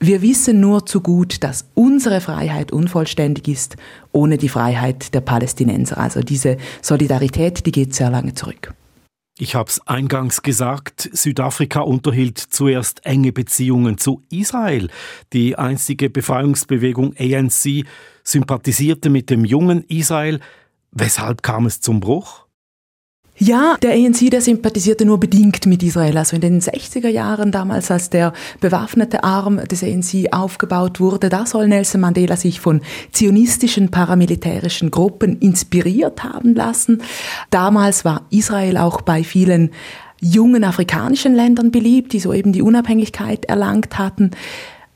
Wir 0.00 0.22
wissen 0.22 0.60
nur 0.60 0.86
zu 0.86 1.00
gut, 1.00 1.42
dass 1.42 1.68
unsere 1.74 2.20
Freiheit 2.20 2.70
unvollständig 2.70 3.48
ist 3.48 3.76
ohne 4.12 4.38
die 4.38 4.48
Freiheit 4.48 5.12
der 5.12 5.20
Palästinenser. 5.20 5.98
Also 5.98 6.20
diese 6.20 6.56
Solidarität, 6.82 7.66
die 7.66 7.72
geht 7.72 7.94
sehr 7.94 8.10
lange 8.10 8.34
zurück. 8.34 8.74
Ich 9.40 9.54
habe 9.54 9.70
es 9.70 9.80
eingangs 9.86 10.42
gesagt, 10.42 11.08
Südafrika 11.12 11.80
unterhielt 11.80 12.38
zuerst 12.38 13.06
enge 13.06 13.32
Beziehungen 13.32 13.98
zu 13.98 14.22
Israel. 14.30 14.88
Die 15.32 15.56
einstige 15.56 16.10
Befreiungsbewegung 16.10 17.14
ANC 17.16 17.84
sympathisierte 18.24 19.10
mit 19.10 19.30
dem 19.30 19.44
jungen 19.44 19.84
Israel. 19.84 20.40
Weshalb 20.90 21.44
kam 21.44 21.66
es 21.66 21.80
zum 21.80 22.00
Bruch? 22.00 22.47
Ja, 23.40 23.76
der 23.82 23.92
ANC, 23.92 24.30
der 24.30 24.40
sympathisierte 24.40 25.04
nur 25.04 25.20
bedingt 25.20 25.64
mit 25.64 25.84
Israel. 25.84 26.18
Also 26.18 26.34
in 26.34 26.42
den 26.42 26.60
60er 26.60 27.08
Jahren 27.08 27.52
damals, 27.52 27.88
als 27.90 28.10
der 28.10 28.32
bewaffnete 28.60 29.22
Arm 29.22 29.64
des 29.64 29.84
ANC 29.84 30.32
aufgebaut 30.32 30.98
wurde, 30.98 31.28
da 31.28 31.46
soll 31.46 31.68
Nelson 31.68 32.00
Mandela 32.00 32.36
sich 32.36 32.58
von 32.58 32.80
zionistischen 33.12 33.90
paramilitärischen 33.90 34.90
Gruppen 34.90 35.38
inspiriert 35.38 36.24
haben 36.24 36.56
lassen. 36.56 37.00
Damals 37.50 38.04
war 38.04 38.26
Israel 38.30 38.76
auch 38.76 39.02
bei 39.02 39.22
vielen 39.22 39.70
jungen 40.20 40.64
afrikanischen 40.64 41.36
Ländern 41.36 41.70
beliebt, 41.70 42.12
die 42.12 42.20
soeben 42.20 42.52
die 42.52 42.62
Unabhängigkeit 42.62 43.44
erlangt 43.44 43.98
hatten. 43.98 44.32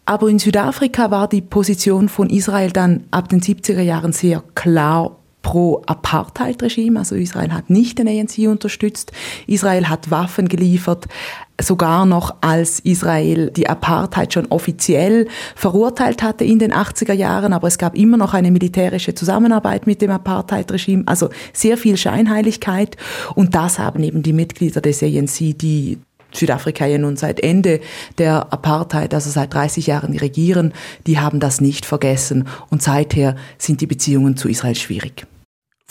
Aber 0.05 0.29
in 0.29 0.41
Südafrika 0.41 1.13
war 1.13 1.29
die 1.29 1.43
Position 1.43 2.09
von 2.09 2.29
Israel 2.29 2.73
dann 2.73 3.05
ab 3.13 3.29
den 3.29 3.41
70er 3.41 3.83
Jahren 3.83 4.13
sehr 4.13 4.43
klar 4.57 5.22
pro-Apartheid-Regime. 5.43 6.99
Also 6.99 7.15
Israel 7.15 7.53
hat 7.53 7.71
nicht 7.71 7.99
den 7.99 8.09
ANC 8.09 8.49
unterstützt. 8.49 9.13
Israel 9.47 9.89
hat 9.89 10.11
Waffen 10.11 10.49
geliefert, 10.49 11.07
sogar 11.61 12.07
noch 12.07 12.37
als 12.41 12.81
Israel 12.81 13.51
die 13.51 13.69
Apartheid 13.69 14.33
schon 14.33 14.47
offiziell 14.47 15.29
verurteilt 15.55 16.23
hatte 16.23 16.45
in 16.45 16.59
den 16.59 16.73
80er 16.73 17.13
Jahren, 17.13 17.53
aber 17.53 17.69
es 17.69 17.79
gab 17.79 17.97
immer 17.97 18.17
noch 18.17 18.35
eine 18.35 18.51
militärische 18.51 19.15
Zusammenarbeit 19.15 19.87
mit 19.87 20.01
dem 20.03 20.11
Apartheid-Regime, 20.11 21.05
also 21.07 21.29
sehr 21.53 21.77
viel 21.77 21.97
Scheinheiligkeit 21.97 22.97
und 23.35 23.55
das 23.55 23.79
haben 23.79 24.03
eben 24.03 24.23
die 24.23 24.33
Mitglieder 24.33 24.81
des 24.81 25.03
ANC, 25.03 25.57
die 25.57 25.99
Südafrika 26.33 26.87
ja 26.87 26.99
nun 26.99 27.17
seit 27.17 27.41
Ende 27.41 27.81
der 28.19 28.53
Apartheid, 28.53 29.15
also 29.15 29.31
seit 29.31 29.53
30 29.53 29.87
Jahren 29.87 30.17
regieren, 30.17 30.73
die 31.07 31.19
haben 31.19 31.41
das 31.41 31.61
nicht 31.61 31.85
vergessen 31.87 32.49
und 32.71 32.83
seither 32.83 33.37
sind 33.59 33.81
die 33.81 33.87
Beziehungen 33.87 34.37
zu 34.37 34.49
Israel 34.49 34.75
schwierig. 34.75 35.27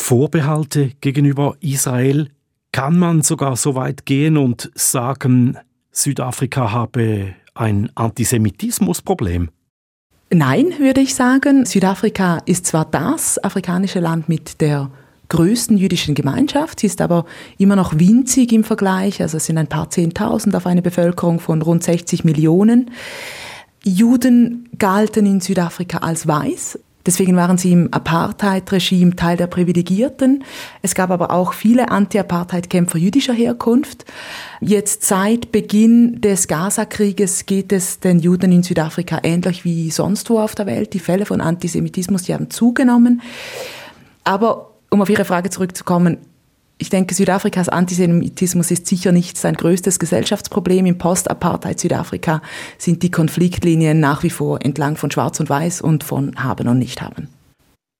Vorbehalte 0.01 0.91
gegenüber 0.99 1.55
Israel 1.61 2.29
kann 2.71 2.97
man 2.97 3.21
sogar 3.21 3.55
so 3.55 3.75
weit 3.75 4.05
gehen 4.05 4.35
und 4.35 4.71
sagen, 4.73 5.57
Südafrika 5.91 6.71
habe 6.71 7.35
ein 7.53 7.91
Antisemitismusproblem. 7.95 9.51
Nein, 10.31 10.73
würde 10.79 11.01
ich 11.01 11.13
sagen. 11.13 11.65
Südafrika 11.65 12.39
ist 12.45 12.65
zwar 12.65 12.85
das 12.85 13.41
afrikanische 13.41 13.99
Land 13.99 14.27
mit 14.27 14.59
der 14.59 14.89
größten 15.29 15.77
jüdischen 15.77 16.15
Gemeinschaft. 16.15 16.79
Sie 16.79 16.87
ist 16.87 16.99
aber 16.99 17.25
immer 17.57 17.75
noch 17.75 17.97
winzig 17.97 18.51
im 18.51 18.63
Vergleich. 18.63 19.21
Also 19.21 19.37
es 19.37 19.45
sind 19.45 19.59
ein 19.59 19.67
paar 19.67 19.91
Zehntausend 19.91 20.55
auf 20.55 20.65
eine 20.65 20.81
Bevölkerung 20.81 21.39
von 21.39 21.61
rund 21.61 21.83
60 21.83 22.25
Millionen. 22.25 22.91
Juden 23.83 24.67
galten 24.77 25.25
in 25.25 25.41
Südafrika 25.41 25.99
als 25.99 26.27
weiß. 26.27 26.79
Deswegen 27.05 27.35
waren 27.35 27.57
sie 27.57 27.71
im 27.71 27.91
Apartheid-Regime 27.91 29.15
Teil 29.15 29.37
der 29.37 29.47
Privilegierten. 29.47 30.43
Es 30.81 30.95
gab 30.95 31.09
aber 31.09 31.31
auch 31.31 31.53
viele 31.53 31.89
Anti-Apartheid-Kämpfer 31.89 32.97
jüdischer 32.97 33.33
Herkunft. 33.33 34.05
Jetzt 34.59 35.05
seit 35.05 35.51
Beginn 35.51 36.21
des 36.21 36.47
Gaza-Krieges 36.47 37.45
geht 37.45 37.71
es 37.71 37.99
den 37.99 38.19
Juden 38.19 38.51
in 38.51 38.63
Südafrika 38.63 39.19
ähnlich 39.23 39.65
wie 39.65 39.91
sonst 39.91 40.29
wo 40.29 40.39
auf 40.39 40.55
der 40.55 40.65
Welt. 40.65 40.93
Die 40.93 40.99
Fälle 40.99 41.25
von 41.25 41.41
Antisemitismus, 41.41 42.23
die 42.23 42.33
haben 42.33 42.49
zugenommen. 42.49 43.21
Aber 44.23 44.71
um 44.89 45.01
auf 45.01 45.09
Ihre 45.09 45.25
Frage 45.25 45.49
zurückzukommen, 45.49 46.17
ich 46.81 46.89
denke, 46.89 47.13
Südafrikas 47.13 47.69
Antisemitismus 47.69 48.71
ist 48.71 48.87
sicher 48.87 49.11
nicht 49.11 49.37
sein 49.37 49.53
größtes 49.53 49.99
Gesellschaftsproblem. 49.99 50.87
Im 50.87 50.97
Post-Apartheid 50.97 51.79
Südafrika 51.79 52.41
sind 52.79 53.03
die 53.03 53.11
Konfliktlinien 53.11 53.99
nach 53.99 54.23
wie 54.23 54.31
vor 54.31 54.65
entlang 54.65 54.97
von 54.97 55.11
Schwarz 55.11 55.39
und 55.39 55.47
Weiß 55.47 55.81
und 55.81 56.03
von 56.03 56.35
Haben 56.43 56.67
und 56.67 56.79
Nicht-Haben. 56.79 57.29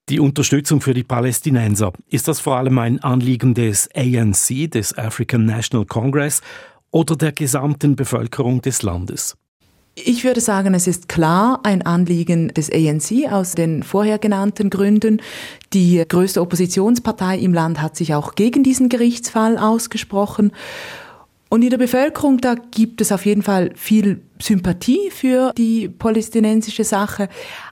Die 0.09 0.19
Unterstützung 0.19 0.81
für 0.81 0.95
die 0.95 1.03
Palästinenser, 1.03 1.93
ist 2.09 2.27
das 2.27 2.39
vor 2.39 2.57
allem 2.57 2.79
ein 2.79 3.03
Anliegen 3.03 3.53
des 3.53 3.87
ANC, 3.95 4.69
des 4.71 4.97
African 4.97 5.45
National 5.45 5.85
Congress, 5.85 6.41
oder 6.89 7.15
der 7.15 7.33
gesamten 7.33 7.95
Bevölkerung 7.95 8.61
des 8.61 8.81
Landes? 8.81 9.37
Ich 9.95 10.23
würde 10.23 10.39
sagen, 10.39 10.73
es 10.73 10.87
ist 10.87 11.09
klar 11.09 11.59
ein 11.63 11.81
Anliegen 11.81 12.47
des 12.47 12.71
ANC 12.71 13.29
aus 13.29 13.55
den 13.55 13.83
vorher 13.83 14.19
genannten 14.19 14.69
Gründen. 14.69 15.21
Die 15.73 16.01
größte 16.07 16.41
Oppositionspartei 16.41 17.37
im 17.39 17.53
Land 17.53 17.81
hat 17.81 17.97
sich 17.97 18.15
auch 18.15 18.35
gegen 18.35 18.63
diesen 18.63 18.87
Gerichtsfall 18.87 19.57
ausgesprochen. 19.57 20.53
Und 21.53 21.63
in 21.63 21.69
der 21.69 21.77
Bevölkerung, 21.77 22.37
da 22.37 22.55
gibt 22.55 23.01
es 23.01 23.11
auf 23.11 23.25
jeden 23.25 23.43
Fall 23.43 23.71
viel 23.75 24.21
Sympathie 24.41 25.11
für 25.11 25.51
die 25.57 25.89
palästinensische 25.89 26.85
Sache, 26.85 27.27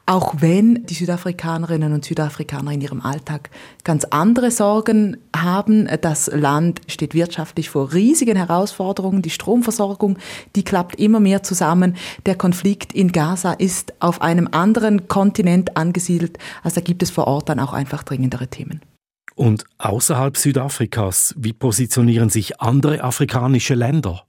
auch 0.06 0.36
wenn 0.40 0.86
die 0.86 0.96
Südafrikanerinnen 0.96 1.94
und 1.94 2.04
Südafrikaner 2.04 2.74
in 2.74 2.82
ihrem 2.82 3.00
Alltag 3.00 3.50
ganz 3.86 4.04
andere 4.04 4.52
Sorgen 4.52 5.16
haben. 5.34 5.88
Das 6.02 6.28
Land 6.28 6.82
steht 6.88 7.14
wirtschaftlich 7.14 7.70
vor 7.70 7.94
riesigen 7.94 8.36
Herausforderungen. 8.36 9.22
Die 9.22 9.30
Stromversorgung, 9.30 10.18
die 10.58 10.66
klappt 10.66 10.96
immer 10.96 11.22
mehr 11.22 11.44
zusammen. 11.44 11.96
Der 12.26 12.36
Konflikt 12.36 12.92
in 12.92 13.14
Gaza 13.14 13.54
ist 13.54 13.94
auf 14.02 14.22
einem 14.22 14.50
anderen 14.52 15.08
Kontinent 15.08 15.78
angesiedelt. 15.78 16.38
Also 16.64 16.76
da 16.76 16.82
gibt 16.82 17.02
es 17.02 17.12
vor 17.12 17.28
Ort 17.28 17.48
dann 17.48 17.62
auch 17.62 17.72
einfach 17.72 18.04
dringendere 18.04 18.50
Themen. 18.50 18.82
Und 19.40 19.64
außerhalb 19.78 20.36
Südafrikas, 20.36 21.34
wie 21.38 21.54
positionieren 21.54 22.30
sich 22.30 22.60
andere 22.60 23.02
afrikanische 23.02 23.74
Länder? 23.74 24.26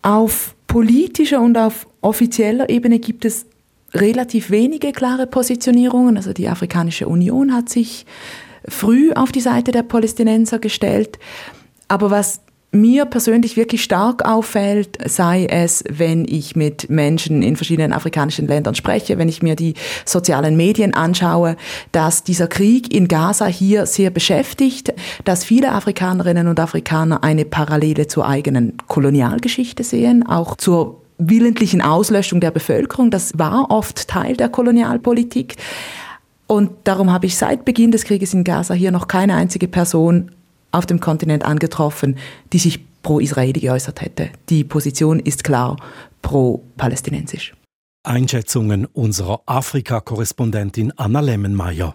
Auf 0.00 0.56
politischer 0.66 1.42
und 1.42 1.58
auf 1.58 1.86
offizieller 2.00 2.70
Ebene 2.70 2.98
gibt 2.98 3.26
es 3.26 3.44
relativ 3.92 4.48
wenige 4.48 4.92
klare 4.92 5.26
Positionierungen. 5.26 6.16
Also 6.16 6.32
die 6.32 6.48
Afrikanische 6.48 7.06
Union 7.06 7.52
hat 7.52 7.68
sich 7.68 8.06
früh 8.66 9.12
auf 9.12 9.30
die 9.30 9.42
Seite 9.42 9.72
der 9.72 9.82
Palästinenser 9.82 10.58
gestellt. 10.58 11.18
Aber 11.88 12.10
was 12.10 12.40
mir 12.80 13.04
persönlich 13.04 13.56
wirklich 13.56 13.82
stark 13.82 14.24
auffällt, 14.24 14.98
sei 15.04 15.46
es, 15.46 15.84
wenn 15.90 16.24
ich 16.24 16.56
mit 16.56 16.88
Menschen 16.90 17.42
in 17.42 17.56
verschiedenen 17.56 17.92
afrikanischen 17.92 18.46
Ländern 18.46 18.74
spreche, 18.74 19.18
wenn 19.18 19.28
ich 19.28 19.42
mir 19.42 19.56
die 19.56 19.74
sozialen 20.04 20.56
Medien 20.56 20.94
anschaue, 20.94 21.56
dass 21.92 22.22
dieser 22.22 22.46
Krieg 22.46 22.92
in 22.94 23.08
Gaza 23.08 23.46
hier 23.46 23.86
sehr 23.86 24.10
beschäftigt, 24.10 24.92
dass 25.24 25.44
viele 25.44 25.72
Afrikanerinnen 25.72 26.48
und 26.48 26.60
Afrikaner 26.60 27.24
eine 27.24 27.44
Parallele 27.44 28.06
zur 28.06 28.26
eigenen 28.26 28.76
Kolonialgeschichte 28.86 29.82
sehen, 29.82 30.26
auch 30.26 30.56
zur 30.56 31.02
willentlichen 31.18 31.80
Auslöschung 31.80 32.40
der 32.40 32.50
Bevölkerung. 32.50 33.10
Das 33.10 33.38
war 33.38 33.70
oft 33.70 34.08
Teil 34.08 34.36
der 34.36 34.48
Kolonialpolitik. 34.48 35.56
Und 36.46 36.70
darum 36.84 37.12
habe 37.12 37.26
ich 37.26 37.36
seit 37.36 37.64
Beginn 37.64 37.90
des 37.90 38.04
Krieges 38.04 38.34
in 38.34 38.44
Gaza 38.44 38.74
hier 38.74 38.92
noch 38.92 39.08
keine 39.08 39.34
einzige 39.34 39.66
Person 39.66 40.30
auf 40.76 40.86
dem 40.86 41.00
Kontinent 41.00 41.44
angetroffen, 41.44 42.16
die 42.52 42.58
sich 42.58 42.80
pro-Israeli 43.02 43.60
geäußert 43.60 44.00
hätte. 44.00 44.30
Die 44.48 44.64
Position 44.64 45.20
ist 45.20 45.44
klar 45.44 45.76
pro-palästinensisch. 46.22 47.54
Einschätzungen 48.02 48.86
unserer 48.86 49.40
Afrika-Korrespondentin 49.46 50.92
Anna 50.96 51.20
Lemmenmeier. 51.20 51.94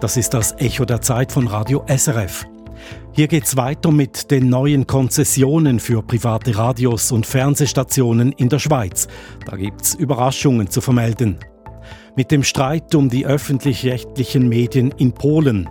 Das 0.00 0.16
ist 0.18 0.34
das 0.34 0.52
Echo 0.58 0.84
der 0.84 1.00
Zeit 1.00 1.32
von 1.32 1.46
Radio 1.46 1.84
SRF. 1.88 2.44
Hier 3.12 3.28
geht's 3.28 3.56
weiter 3.56 3.90
mit 3.90 4.30
den 4.30 4.50
neuen 4.50 4.86
Konzessionen 4.86 5.80
für 5.80 6.02
private 6.02 6.56
Radios 6.56 7.12
und 7.12 7.26
Fernsehstationen 7.26 8.32
in 8.32 8.48
der 8.48 8.58
Schweiz. 8.58 9.08
Da 9.46 9.56
gibt's 9.56 9.94
Überraschungen 9.94 10.68
zu 10.68 10.80
vermelden 10.80 11.38
mit 12.16 12.30
dem 12.30 12.42
Streit 12.42 12.94
um 12.94 13.08
die 13.08 13.26
öffentlich-rechtlichen 13.26 14.48
Medien 14.48 14.92
in 14.96 15.12
Polen, 15.12 15.68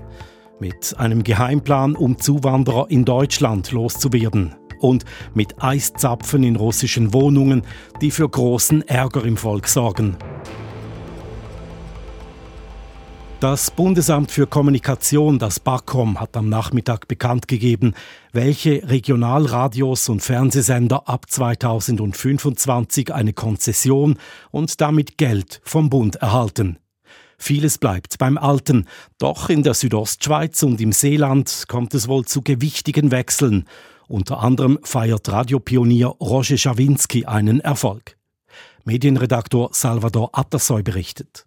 mit 0.60 0.96
einem 0.98 1.24
Geheimplan, 1.24 1.96
um 1.96 2.18
Zuwanderer 2.20 2.88
in 2.90 3.06
Deutschland 3.06 3.72
loszuwerden 3.72 4.56
und 4.80 5.06
mit 5.34 5.64
Eiszapfen 5.64 6.44
in 6.44 6.56
russischen 6.56 7.14
Wohnungen, 7.14 7.64
die 8.02 8.12
für 8.12 8.28
großen 8.28 8.88
Ärger 8.88 9.24
im 9.24 9.38
Volk 9.38 9.68
sorgen. 9.68 10.18
Das 13.44 13.72
Bundesamt 13.72 14.32
für 14.32 14.48
Kommunikation, 14.48 15.38
das 15.38 15.60
BAKOM, 15.60 16.22
hat 16.22 16.38
am 16.38 16.48
Nachmittag 16.48 17.10
bekannt 17.10 17.50
gegeben, 17.50 17.94
welche 18.32 18.90
Regionalradios 18.90 20.08
und 20.08 20.22
Fernsehsender 20.22 21.10
ab 21.10 21.30
2025 21.30 23.14
eine 23.14 23.34
Konzession 23.34 24.18
und 24.52 24.80
damit 24.80 25.18
Geld 25.18 25.60
vom 25.66 25.90
Bund 25.90 26.16
erhalten. 26.16 26.78
Vieles 27.38 27.80
bleibt 27.80 28.18
beim 28.18 28.38
Alten, 28.38 28.88
doch 29.18 29.50
in 29.50 29.62
der 29.62 29.74
Südostschweiz 29.74 30.64
und 30.64 30.80
im 30.80 30.94
Seeland 30.94 31.66
kommt 31.68 31.94
es 31.96 32.08
wohl 32.08 32.24
zu 32.24 32.44
gewichtigen 32.44 33.12
Wechseln. 33.12 33.66
Unter 34.08 34.40
anderem 34.40 34.80
feiert 34.84 35.30
Radiopionier 35.30 36.08
Roger 36.08 36.56
Schawinski 36.56 37.26
einen 37.26 37.60
Erfolg. 37.60 38.16
Medienredaktor 38.86 39.72
Salvador 39.74 40.30
Attersoy 40.32 40.82
berichtet. 40.82 41.46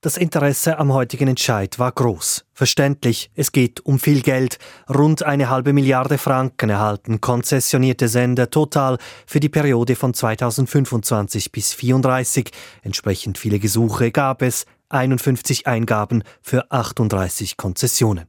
Das 0.00 0.16
Interesse 0.16 0.78
am 0.78 0.92
heutigen 0.92 1.26
Entscheid 1.26 1.80
war 1.80 1.90
groß. 1.90 2.44
Verständlich, 2.52 3.32
es 3.34 3.50
geht 3.50 3.84
um 3.84 3.98
viel 3.98 4.22
Geld. 4.22 4.60
Rund 4.88 5.24
eine 5.24 5.50
halbe 5.50 5.72
Milliarde 5.72 6.18
Franken 6.18 6.70
erhalten 6.70 7.20
konzessionierte 7.20 8.06
Sender 8.06 8.48
total 8.48 8.98
für 9.26 9.40
die 9.40 9.48
Periode 9.48 9.96
von 9.96 10.14
2025 10.14 11.50
bis 11.50 11.70
2034. 11.70 12.52
Entsprechend 12.82 13.38
viele 13.38 13.58
Gesuche 13.58 14.12
gab 14.12 14.42
es, 14.42 14.66
51 14.88 15.66
Eingaben 15.66 16.22
für 16.42 16.70
38 16.70 17.56
Konzessionen. 17.56 18.28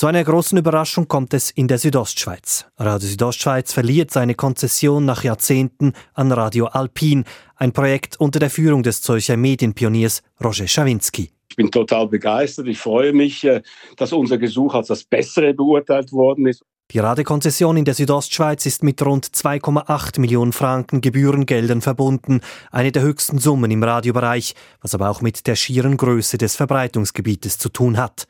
Zu 0.00 0.06
einer 0.06 0.24
großen 0.24 0.56
Überraschung 0.56 1.08
kommt 1.08 1.34
es 1.34 1.50
in 1.50 1.68
der 1.68 1.76
Südostschweiz. 1.76 2.64
Radio 2.78 3.06
Südostschweiz 3.06 3.74
verliert 3.74 4.10
seine 4.10 4.34
Konzession 4.34 5.04
nach 5.04 5.24
Jahrzehnten 5.24 5.92
an 6.14 6.32
Radio 6.32 6.68
Alpin, 6.68 7.24
ein 7.56 7.72
Projekt 7.72 8.18
unter 8.18 8.38
der 8.38 8.48
Führung 8.48 8.82
des 8.82 9.02
Zürcher 9.02 9.36
Medienpioniers 9.36 10.22
Roger 10.42 10.66
Schawinski. 10.66 11.32
Ich 11.50 11.56
bin 11.56 11.70
total 11.70 12.08
begeistert. 12.08 12.66
Ich 12.68 12.78
freue 12.78 13.12
mich, 13.12 13.44
äh, 13.44 13.60
dass 13.98 14.14
unser 14.14 14.38
Gesuch 14.38 14.72
als 14.72 14.86
das 14.86 15.04
Bessere 15.04 15.52
beurteilt 15.52 16.12
worden 16.12 16.46
ist. 16.46 16.62
Die 16.92 16.98
Radekonzession 16.98 17.76
in 17.76 17.84
der 17.84 17.92
Südostschweiz 17.92 18.64
ist 18.64 18.82
mit 18.82 19.02
rund 19.04 19.26
2,8 19.26 20.18
Millionen 20.18 20.54
Franken 20.54 21.02
Gebührengeldern 21.02 21.82
verbunden, 21.82 22.40
eine 22.70 22.90
der 22.90 23.02
höchsten 23.02 23.38
Summen 23.38 23.70
im 23.70 23.82
Radiobereich, 23.82 24.54
was 24.80 24.94
aber 24.94 25.10
auch 25.10 25.20
mit 25.20 25.46
der 25.46 25.56
schieren 25.56 25.98
Größe 25.98 26.38
des 26.38 26.56
Verbreitungsgebietes 26.56 27.58
zu 27.58 27.68
tun 27.68 27.98
hat. 27.98 28.29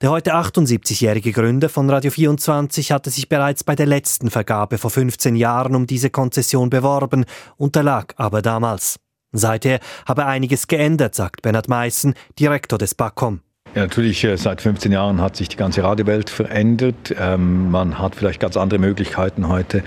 Der 0.00 0.12
heute 0.12 0.36
78-jährige 0.36 1.32
Gründer 1.32 1.68
von 1.68 1.90
Radio 1.90 2.12
24 2.12 2.92
hatte 2.92 3.10
sich 3.10 3.28
bereits 3.28 3.64
bei 3.64 3.74
der 3.74 3.86
letzten 3.86 4.30
Vergabe 4.30 4.78
vor 4.78 4.90
15 4.90 5.34
Jahren 5.34 5.74
um 5.74 5.88
diese 5.88 6.08
Konzession 6.08 6.70
beworben, 6.70 7.24
unterlag 7.56 8.14
aber 8.16 8.40
damals. 8.40 9.00
Seither 9.32 9.80
habe 10.06 10.26
einiges 10.26 10.68
geändert, 10.68 11.16
sagt 11.16 11.42
Bernhard 11.42 11.68
Meissen, 11.68 12.14
Direktor 12.38 12.78
des 12.78 12.94
BAKOM. 12.94 13.40
Ja, 13.74 13.82
natürlich, 13.82 14.22
äh, 14.22 14.36
seit 14.36 14.62
15 14.62 14.92
Jahren 14.92 15.20
hat 15.20 15.34
sich 15.34 15.48
die 15.48 15.56
ganze 15.56 15.82
Radiowelt 15.82 16.30
verändert. 16.30 17.12
Ähm, 17.18 17.68
man 17.72 17.98
hat 17.98 18.14
vielleicht 18.14 18.38
ganz 18.38 18.56
andere 18.56 18.78
Möglichkeiten 18.78 19.48
heute, 19.48 19.82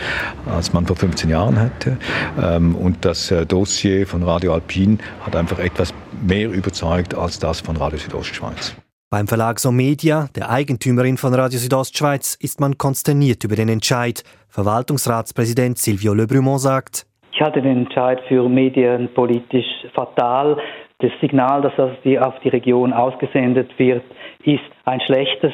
als 0.46 0.74
man 0.74 0.86
vor 0.86 0.98
15 0.98 1.30
Jahren 1.30 1.58
hatte. 1.58 1.98
Ähm, 2.38 2.76
und 2.76 3.06
das 3.06 3.32
äh, 3.32 3.46
Dossier 3.46 4.06
von 4.06 4.24
Radio 4.24 4.54
Alpin 4.54 5.00
hat 5.22 5.38
einfach 5.38 5.60
etwas 5.60 5.94
mehr 6.22 6.52
überzeugt 6.52 7.16
als 7.16 7.40
das 7.40 7.62
von 7.62 7.78
Radio 7.78 7.98
Südostschweiz. 7.98 8.76
Beim 9.14 9.28
Verlag 9.28 9.60
Somedia, 9.60 10.30
der 10.38 10.50
Eigentümerin 10.50 11.18
von 11.18 11.34
Radio 11.34 11.60
Südostschweiz, 11.60 12.36
ist 12.36 12.62
man 12.62 12.78
konsterniert 12.78 13.44
über 13.44 13.58
den 13.58 13.68
Entscheid. 13.68 14.24
Verwaltungsratspräsident 14.48 15.78
Silvio 15.78 16.14
Le 16.14 16.28
Brumont 16.28 16.62
sagt, 16.62 17.06
ich 17.34 17.42
halte 17.42 17.62
den 17.62 17.80
Entscheid 17.80 18.22
für 18.30 18.48
medienpolitisch 18.48 19.66
fatal. 19.94 20.58
Das 21.00 21.12
Signal, 21.20 21.62
das 21.62 21.78
auf 21.78 21.92
die 22.06 22.48
Region 22.48 22.94
ausgesendet 22.94 23.78
wird, 23.78 24.02
ist 24.46 24.64
ein 24.86 25.02
schlechtes. 25.02 25.52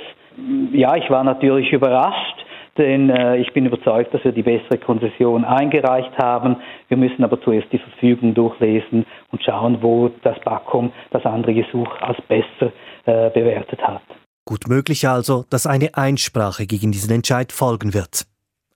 Ja, 0.71 0.95
ich 0.95 1.09
war 1.09 1.23
natürlich 1.23 1.73
überrascht, 1.73 2.45
denn 2.77 3.09
äh, 3.09 3.37
ich 3.37 3.51
bin 3.53 3.65
überzeugt, 3.65 4.13
dass 4.13 4.23
wir 4.23 4.33
die 4.33 4.43
bessere 4.43 4.77
Konzession 4.77 5.43
eingereicht 5.43 6.15
haben. 6.19 6.57
Wir 6.89 6.97
müssen 6.97 7.23
aber 7.23 7.41
zuerst 7.41 7.71
die 7.71 7.79
Verfügung 7.79 8.35
durchlesen 8.35 9.07
und 9.31 9.43
schauen, 9.43 9.79
wo 9.81 10.11
das 10.21 10.39
BAKOM 10.41 10.91
das 11.09 11.25
andere 11.25 11.55
Gesuch 11.55 11.89
als 12.01 12.21
besser 12.27 12.71
äh, 13.07 13.29
bewertet 13.33 13.79
hat. 13.81 14.01
Gut 14.45 14.67
möglich 14.67 15.07
also, 15.07 15.45
dass 15.49 15.65
eine 15.65 15.95
Einsprache 15.95 16.67
gegen 16.67 16.91
diesen 16.91 17.11
Entscheid 17.11 17.51
folgen 17.51 17.93
wird. 17.93 18.25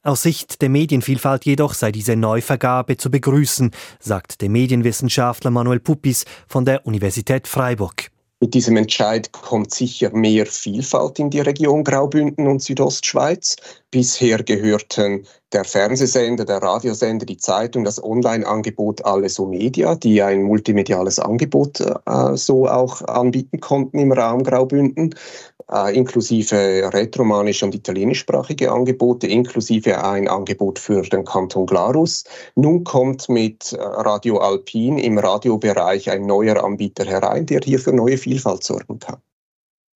Aus 0.04 0.24
Sicht 0.24 0.62
der 0.62 0.70
Medienvielfalt 0.70 1.46
jedoch 1.46 1.76
sei 1.76 1.91
diese 1.91 2.15
Neuvergabe 2.15 2.98
zu 2.98 3.12
begrüßen, 3.12 3.72
sagt 4.00 4.41
der 4.41 4.50
Medienwissenschaftler 4.50 5.52
Manuel 5.52 5.80
Puppis 5.80 6.26
von 6.48 6.65
der 6.65 6.88
Universität 6.88 7.48
Freiburg. 7.48 8.10
Mit 8.39 8.56
diesem 8.56 8.76
Entscheid 8.78 9.32
kommt 9.32 9.72
sicher 9.72 10.10
mehr 10.12 10.48
Vielfalt 10.48 11.20
in 11.20 11.30
die 11.30 11.41
Region 11.41 11.84
Graubünden 11.84 12.48
und 12.48 12.63
Südostschweiz. 12.63 13.58
Bisher 13.91 14.41
gehörten 14.41 15.28
der 15.54 15.64
Fernsehsender, 15.66 16.46
der 16.46 16.62
Radiosender, 16.62 17.26
die 17.26 17.38
Zeitung, 17.38 17.84
das 17.84 18.04
Online-Angebot 18.04 19.04
Alles 19.06 19.40
Media, 19.40 19.96
die 19.96 20.22
ein 20.22 20.44
multimediales 20.44 21.20
Angebot 21.20 21.80
äh, 21.80 22.36
so 22.36 22.68
auch 22.68 23.02
anbieten 23.02 23.60
konnten 23.60 24.00
im 24.00 24.12
Raum 24.12 24.44
Graubünden, 24.44 25.16
äh, 25.72 25.96
inklusive 25.96 26.90
retromanisch 26.94 27.64
und 27.64 27.76
italienischsprachige 27.76 28.72
Angebote, 28.72 29.28
inklusive 29.28 30.04
ein 30.04 30.28
Angebot 30.28 30.80
für 30.80 31.02
den 31.02 31.26
Kanton 31.26 31.66
Glarus. 31.66 32.24
Nun 32.56 32.84
kommt 32.84 33.30
mit 33.30 33.74
äh, 33.74 33.82
Radio 33.82 34.38
Alpin 34.38 34.98
im 34.98 35.18
Radiobereich 35.18 36.10
ein 36.10 36.26
neuer 36.26 36.64
Anbieter 36.64 37.06
herein, 37.06 37.46
der 37.46 37.62
hier 37.64 37.80
für 37.80 37.94
neue 37.94 38.18
Vielfalt 38.18 38.64
sorgen 38.64 39.00
kann. 39.00 39.22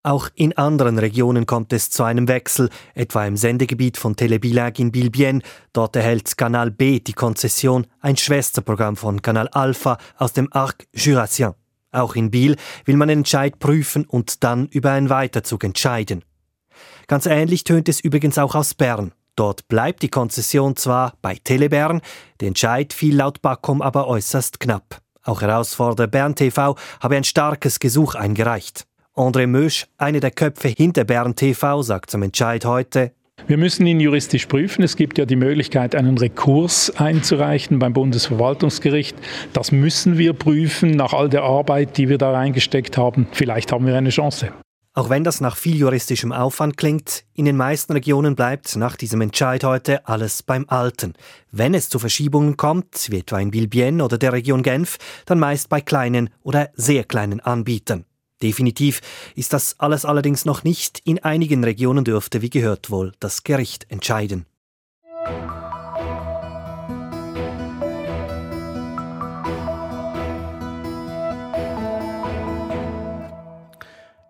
Auch 0.06 0.28
in 0.36 0.56
anderen 0.56 1.00
Regionen 1.00 1.46
kommt 1.46 1.72
es 1.72 1.90
zu 1.90 2.04
einem 2.04 2.28
Wechsel, 2.28 2.70
etwa 2.94 3.26
im 3.26 3.36
Sendegebiet 3.36 3.96
von 3.96 4.14
Telebilag 4.14 4.78
in 4.78 4.92
Bilbien. 4.92 5.42
Dort 5.72 5.96
erhält 5.96 6.38
Kanal 6.38 6.70
B 6.70 7.00
die 7.00 7.12
Konzession, 7.12 7.88
ein 7.98 8.16
Schwesterprogramm 8.16 8.94
von 8.94 9.20
Kanal 9.20 9.48
Alpha 9.48 9.98
aus 10.16 10.32
dem 10.32 10.46
Arc 10.52 10.86
Jurassien. 10.94 11.54
Auch 11.90 12.14
in 12.14 12.30
Biel 12.30 12.54
will 12.84 12.94
man 12.94 13.08
den 13.08 13.18
Entscheid 13.18 13.58
prüfen 13.58 14.04
und 14.04 14.44
dann 14.44 14.68
über 14.68 14.92
einen 14.92 15.10
Weiterzug 15.10 15.64
entscheiden. 15.64 16.24
Ganz 17.08 17.26
ähnlich 17.26 17.64
tönt 17.64 17.88
es 17.88 17.98
übrigens 17.98 18.38
auch 18.38 18.54
aus 18.54 18.74
Bern. 18.74 19.10
Dort 19.34 19.66
bleibt 19.66 20.04
die 20.04 20.08
Konzession 20.08 20.76
zwar 20.76 21.14
bei 21.20 21.34
Telebern, 21.34 22.00
der 22.38 22.46
Entscheid 22.46 22.92
fiel 22.92 23.16
laut 23.16 23.42
Backom 23.42 23.82
aber 23.82 24.06
äußerst 24.06 24.60
knapp. 24.60 25.00
Auch 25.24 25.42
Herausforderer 25.42 26.06
Bern 26.06 26.36
TV 26.36 26.76
habe 27.00 27.16
ein 27.16 27.24
starkes 27.24 27.80
Gesuch 27.80 28.14
eingereicht. 28.14 28.86
André 29.16 29.46
Mösch, 29.46 29.86
einer 29.96 30.20
der 30.20 30.30
Köpfe 30.30 30.68
hinter 30.68 31.04
Bern 31.04 31.34
TV, 31.34 31.82
sagt 31.82 32.10
zum 32.10 32.22
Entscheid 32.22 32.66
heute, 32.66 33.12
wir 33.46 33.56
müssen 33.56 33.86
ihn 33.86 34.00
juristisch 34.00 34.46
prüfen. 34.46 34.82
Es 34.82 34.96
gibt 34.96 35.18
ja 35.18 35.24
die 35.24 35.36
Möglichkeit, 35.36 35.94
einen 35.94 36.18
Rekurs 36.18 36.90
einzureichen 36.96 37.78
beim 37.78 37.92
Bundesverwaltungsgericht. 37.92 39.16
Das 39.52 39.72
müssen 39.72 40.18
wir 40.18 40.32
prüfen 40.32 40.90
nach 40.90 41.12
all 41.12 41.28
der 41.28 41.44
Arbeit, 41.44 41.96
die 41.96 42.08
wir 42.08 42.18
da 42.18 42.32
reingesteckt 42.32 42.98
haben. 42.98 43.28
Vielleicht 43.32 43.72
haben 43.72 43.86
wir 43.86 43.96
eine 43.96 44.10
Chance. 44.10 44.52
Auch 44.94 45.10
wenn 45.10 45.24
das 45.24 45.40
nach 45.40 45.56
viel 45.56 45.76
juristischem 45.76 46.32
Aufwand 46.32 46.76
klingt, 46.76 47.24
in 47.34 47.44
den 47.44 47.56
meisten 47.56 47.92
Regionen 47.92 48.34
bleibt 48.34 48.76
nach 48.76 48.96
diesem 48.96 49.20
Entscheid 49.20 49.62
heute 49.62 50.08
alles 50.08 50.42
beim 50.42 50.64
Alten. 50.68 51.12
Wenn 51.52 51.74
es 51.74 51.88
zu 51.88 51.98
Verschiebungen 51.98 52.56
kommt, 52.56 53.10
wie 53.10 53.18
etwa 53.18 53.38
in 53.38 53.50
Bilbien 53.50 54.00
oder 54.00 54.18
der 54.18 54.32
Region 54.32 54.62
Genf, 54.62 54.96
dann 55.24 55.38
meist 55.38 55.68
bei 55.68 55.80
kleinen 55.80 56.30
oder 56.42 56.70
sehr 56.74 57.04
kleinen 57.04 57.40
Anbietern. 57.40 58.06
Definitiv 58.42 59.00
ist 59.34 59.52
das 59.52 59.80
alles 59.80 60.04
allerdings 60.04 60.44
noch 60.44 60.62
nicht. 60.62 61.00
In 61.04 61.24
einigen 61.24 61.64
Regionen 61.64 62.04
dürfte, 62.04 62.42
wie 62.42 62.50
gehört 62.50 62.90
wohl, 62.90 63.12
das 63.18 63.44
Gericht 63.44 63.90
entscheiden. 63.90 64.46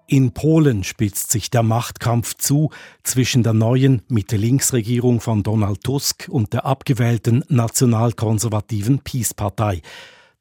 In 0.09 0.31
Polen 0.31 0.85
spitzt 0.85 1.33
sich 1.33 1.51
der 1.51 1.65
Machtkampf 1.65 2.35
zu 2.37 2.71
zwischen 3.03 3.43
der 3.43 3.55
neuen 3.55 4.03
Mitte-Links-Regierung 4.07 5.21
von 5.21 5.43
Donald 5.43 5.83
Tusk 5.83 6.29
und 6.31 6.53
der 6.53 6.65
abgewählten 6.65 7.45
nationalkonservativen 7.49 9.01
Peace-Partei. 9.01 9.83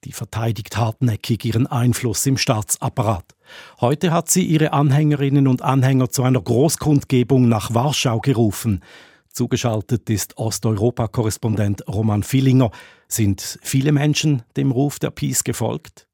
Die 0.03 0.11
verteidigt 0.11 0.77
hartnäckig 0.77 1.43
ihren 1.45 1.65
Einfluss 1.65 2.27
im 2.27 2.37
Staatsapparat. 2.37 3.34
Heute 3.81 4.11
hat 4.11 4.29
sie 4.29 4.43
ihre 4.43 4.73
Anhängerinnen 4.73 5.47
und 5.47 5.61
Anhänger 5.61 6.09
zu 6.09 6.23
einer 6.23 6.41
Großkundgebung 6.41 7.47
nach 7.47 7.73
Warschau 7.73 8.19
gerufen. 8.19 8.81
Zugeschaltet 9.29 10.09
ist 10.09 10.37
Osteuropa-Korrespondent 10.37 11.87
Roman 11.87 12.23
Villinger. 12.23 12.71
Sind 13.07 13.59
viele 13.61 13.91
Menschen 13.91 14.43
dem 14.55 14.71
Ruf 14.71 14.97
der 14.97 15.11
Peace 15.11 15.43
gefolgt? 15.43 16.07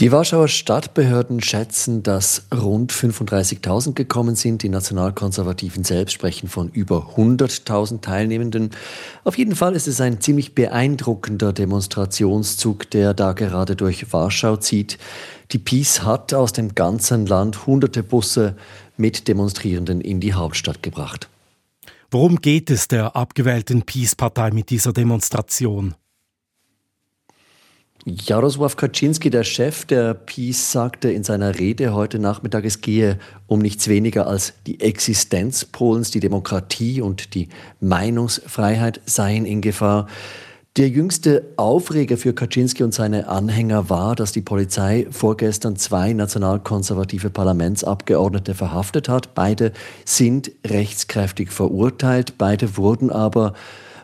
Die 0.00 0.10
Warschauer 0.10 0.48
Stadtbehörden 0.48 1.40
schätzen, 1.40 2.02
dass 2.02 2.46
rund 2.52 2.92
35.000 2.92 3.92
gekommen 3.92 4.34
sind. 4.34 4.64
Die 4.64 4.68
Nationalkonservativen 4.68 5.84
selbst 5.84 6.14
sprechen 6.14 6.48
von 6.48 6.68
über 6.70 7.14
100.000 7.16 8.00
Teilnehmenden. 8.00 8.70
Auf 9.22 9.38
jeden 9.38 9.54
Fall 9.54 9.76
ist 9.76 9.86
es 9.86 10.00
ein 10.00 10.20
ziemlich 10.20 10.56
beeindruckender 10.56 11.52
Demonstrationszug, 11.52 12.90
der 12.90 13.14
da 13.14 13.34
gerade 13.34 13.76
durch 13.76 14.12
Warschau 14.12 14.56
zieht. 14.56 14.98
Die 15.52 15.58
Peace 15.58 16.02
hat 16.02 16.34
aus 16.34 16.52
dem 16.52 16.74
ganzen 16.74 17.26
Land 17.26 17.68
hunderte 17.68 18.02
Busse 18.02 18.56
mit 18.96 19.28
Demonstrierenden 19.28 20.00
in 20.00 20.18
die 20.18 20.34
Hauptstadt 20.34 20.82
gebracht. 20.82 21.28
Worum 22.10 22.40
geht 22.40 22.68
es 22.68 22.88
der 22.88 23.14
abgewählten 23.14 23.82
Peace-Partei 23.82 24.50
mit 24.50 24.70
dieser 24.70 24.92
Demonstration? 24.92 25.94
Jarosław 28.06 28.76
Kaczynski, 28.76 29.30
der 29.30 29.46
Chef 29.46 29.86
der 29.86 30.14
Peace, 30.14 30.72
sagte 30.72 31.10
in 31.10 31.24
seiner 31.24 31.58
Rede 31.58 31.94
heute 31.94 32.18
Nachmittag, 32.18 32.66
es 32.66 32.82
gehe 32.82 33.18
um 33.46 33.60
nichts 33.60 33.88
weniger 33.88 34.26
als 34.26 34.52
die 34.66 34.82
Existenz 34.82 35.64
Polens, 35.64 36.10
die 36.10 36.20
Demokratie 36.20 37.00
und 37.00 37.34
die 37.34 37.48
Meinungsfreiheit 37.80 39.00
seien 39.06 39.46
in 39.46 39.62
Gefahr. 39.62 40.06
Der 40.76 40.90
jüngste 40.90 41.46
Aufreger 41.56 42.18
für 42.18 42.34
Kaczynski 42.34 42.82
und 42.82 42.92
seine 42.92 43.28
Anhänger 43.28 43.88
war, 43.88 44.14
dass 44.14 44.32
die 44.32 44.42
Polizei 44.42 45.06
vorgestern 45.10 45.76
zwei 45.76 46.12
nationalkonservative 46.12 47.30
Parlamentsabgeordnete 47.30 48.54
verhaftet 48.54 49.08
hat. 49.08 49.34
Beide 49.34 49.72
sind 50.04 50.50
rechtskräftig 50.66 51.52
verurteilt, 51.52 52.34
beide 52.36 52.76
wurden 52.76 53.08
aber 53.08 53.54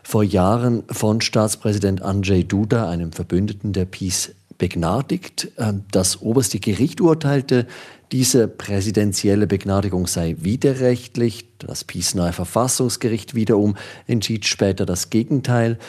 vor 0.03 0.23
Jahren 0.23 0.83
von 0.89 1.21
Staatspräsident 1.21 2.01
Andrzej 2.01 2.43
Duda, 2.43 2.89
einem 2.89 3.11
Verbündeten 3.11 3.73
der 3.73 3.85
Peace, 3.85 4.33
begnadigt. 4.61 5.51
Ähm, 5.57 5.85
das 5.91 6.21
oberste 6.21 6.59
Gericht 6.59 7.01
urteilte, 7.01 7.65
diese 8.11 8.47
präsidentielle 8.47 9.47
Begnadigung 9.47 10.05
sei 10.05 10.35
widerrechtlich. 10.39 11.47
Das 11.57 11.83
Peace-nahe 11.83 12.31
Verfassungsgericht 12.31 13.33
wiederum 13.33 13.75
entschied 14.05 14.45
später 14.45 14.85
das 14.85 15.09
Gegenteil. 15.09 15.79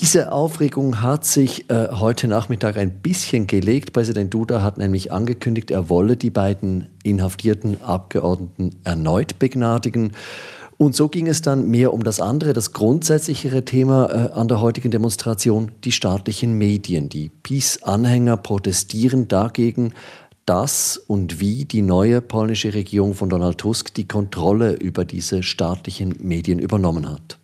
Diese 0.00 0.32
Aufregung 0.32 1.00
hat 1.00 1.24
sich 1.24 1.70
äh, 1.70 1.88
heute 1.92 2.26
Nachmittag 2.26 2.76
ein 2.76 2.90
bisschen 2.90 3.46
gelegt. 3.46 3.92
Präsident 3.92 4.34
Duda 4.34 4.62
hat 4.62 4.78
nämlich 4.78 5.12
angekündigt, 5.12 5.70
er 5.70 5.88
wolle 5.88 6.16
die 6.16 6.30
beiden 6.30 6.88
inhaftierten 7.04 7.80
Abgeordneten 7.82 8.80
erneut 8.82 9.38
begnadigen. 9.38 10.12
Und 10.78 10.94
so 10.94 11.08
ging 11.08 11.26
es 11.26 11.40
dann 11.40 11.68
mehr 11.68 11.94
um 11.94 12.04
das 12.04 12.20
andere, 12.20 12.52
das 12.52 12.72
grundsätzlichere 12.72 13.64
Thema 13.64 14.10
äh, 14.10 14.32
an 14.32 14.48
der 14.48 14.60
heutigen 14.60 14.90
Demonstration, 14.90 15.72
die 15.84 15.92
staatlichen 15.92 16.52
Medien. 16.58 17.08
Die 17.08 17.30
Peace-Anhänger 17.30 18.36
protestieren 18.36 19.26
dagegen, 19.26 19.94
dass 20.44 20.96
und 20.96 21.40
wie 21.40 21.64
die 21.64 21.82
neue 21.82 22.20
polnische 22.20 22.74
Regierung 22.74 23.14
von 23.14 23.28
Donald 23.28 23.58
Tusk 23.58 23.94
die 23.94 24.06
Kontrolle 24.06 24.74
über 24.74 25.04
diese 25.04 25.42
staatlichen 25.42 26.14
Medien 26.20 26.58
übernommen 26.58 27.08
hat. 27.08 27.38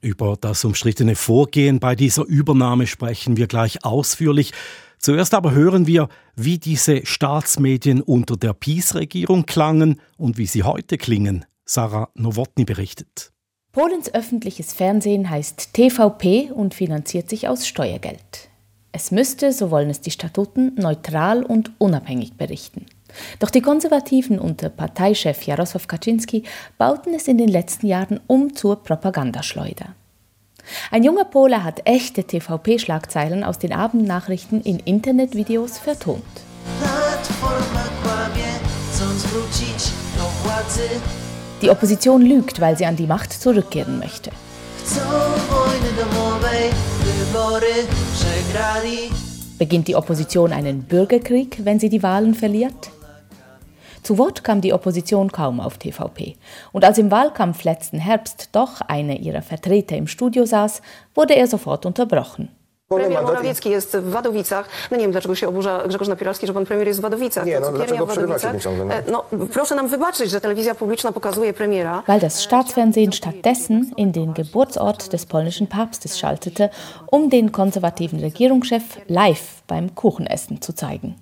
Über 0.00 0.36
das 0.38 0.64
umstrittene 0.64 1.14
Vorgehen 1.14 1.78
bei 1.78 1.94
dieser 1.94 2.26
Übernahme 2.26 2.88
sprechen 2.88 3.36
wir 3.36 3.46
gleich 3.46 3.84
ausführlich. 3.84 4.52
Zuerst 4.98 5.34
aber 5.34 5.52
hören 5.52 5.86
wir, 5.86 6.08
wie 6.34 6.58
diese 6.58 7.06
Staatsmedien 7.06 8.02
unter 8.02 8.36
der 8.36 8.52
Peace-Regierung 8.52 9.46
klangen 9.46 10.00
und 10.16 10.36
wie 10.36 10.46
sie 10.46 10.64
heute 10.64 10.98
klingen. 10.98 11.44
Sarah 11.64 12.08
Nowotny 12.14 12.64
berichtet. 12.64 13.32
Polens 13.72 14.12
öffentliches 14.12 14.72
Fernsehen 14.72 15.30
heißt 15.30 15.72
TVP 15.72 16.50
und 16.50 16.74
finanziert 16.74 17.30
sich 17.30 17.48
aus 17.48 17.66
Steuergeld. 17.66 18.50
Es 18.92 19.10
müsste, 19.10 19.52
so 19.52 19.70
wollen 19.70 19.88
es 19.88 20.02
die 20.02 20.10
Statuten, 20.10 20.74
neutral 20.74 21.42
und 21.42 21.72
unabhängig 21.78 22.34
berichten. 22.36 22.86
Doch 23.38 23.50
die 23.50 23.62
Konservativen 23.62 24.38
unter 24.38 24.68
Parteichef 24.68 25.42
Jarosław 25.42 25.86
Kaczynski 25.86 26.44
bauten 26.78 27.14
es 27.14 27.28
in 27.28 27.38
den 27.38 27.48
letzten 27.48 27.86
Jahren 27.86 28.20
um 28.26 28.54
zur 28.54 28.82
Propagandaschleuder. 28.82 29.94
Ein 30.90 31.04
junger 31.04 31.24
Pole 31.24 31.64
hat 31.64 31.86
echte 31.86 32.24
TVP-Schlagzeilen 32.24 33.44
aus 33.44 33.58
den 33.58 33.72
Abendnachrichten 33.72 34.62
in 34.62 34.78
Internetvideos 34.78 35.78
vertont. 35.78 36.22
Die 41.62 41.70
Opposition 41.70 42.22
lügt, 42.22 42.60
weil 42.60 42.76
sie 42.76 42.86
an 42.86 42.96
die 42.96 43.06
Macht 43.06 43.32
zurückkehren 43.32 44.00
möchte. 44.00 44.30
Beginnt 49.58 49.86
die 49.86 49.94
Opposition 49.94 50.52
einen 50.52 50.82
Bürgerkrieg, 50.82 51.60
wenn 51.62 51.78
sie 51.78 51.88
die 51.88 52.02
Wahlen 52.02 52.34
verliert? 52.34 52.90
Zu 54.02 54.18
Wort 54.18 54.42
kam 54.42 54.60
die 54.60 54.72
Opposition 54.72 55.30
kaum 55.30 55.60
auf 55.60 55.78
TVP. 55.78 56.34
Und 56.72 56.84
als 56.84 56.98
im 56.98 57.12
Wahlkampf 57.12 57.62
letzten 57.62 58.00
Herbst 58.00 58.48
doch 58.50 58.80
einer 58.80 59.20
ihrer 59.20 59.42
Vertreter 59.42 59.96
im 59.96 60.08
Studio 60.08 60.44
saß, 60.44 60.82
wurde 61.14 61.36
er 61.36 61.46
sofort 61.46 61.86
unterbrochen. 61.86 62.48
Premier 63.00 63.22
Morawiecki 63.22 63.70
jest 63.70 63.96
w 63.96 64.10
Wadowicach. 64.10 64.68
No 64.90 64.96
nie 64.96 65.02
wiem, 65.02 65.12
dlaczego 65.12 65.34
się 65.34 65.48
oburza 65.48 65.82
Grzegorz 65.88 66.08
Napieralski, 66.08 66.46
że 66.46 66.52
pan 66.52 66.66
premier 66.66 66.86
jest 66.86 67.00
w 67.00 67.02
Wadowicach. 67.02 67.46
Nie, 67.46 67.60
no 67.60 67.72
dlaczego? 67.72 68.06
No? 68.06 68.94
E, 68.94 69.02
no, 69.10 69.24
proszę 69.52 69.74
nam 69.74 69.88
wybaczyć, 69.88 70.30
że 70.30 70.40
telewizja 70.40 70.74
publiczna 70.74 71.12
pokazuje 71.12 71.52
premiera. 71.52 72.02
Weil 72.06 72.20
das 72.20 72.40
Staatsfernsehen 72.40 73.12
stattdessen 73.12 73.90
in 73.96 74.12
den 74.12 74.34
Geburtsort 74.34 75.12
des 75.12 75.26
polnischen 75.26 75.66
Papstes 75.66 76.18
schaltete, 76.18 76.68
um 77.10 77.28
den 77.28 77.52
konservativen 77.52 78.20
Regierungschef 78.20 78.82
live 79.08 79.62
beim 79.66 79.94
Kuchenessen 79.94 80.60
zu 80.60 80.72
zeigen. 80.72 81.14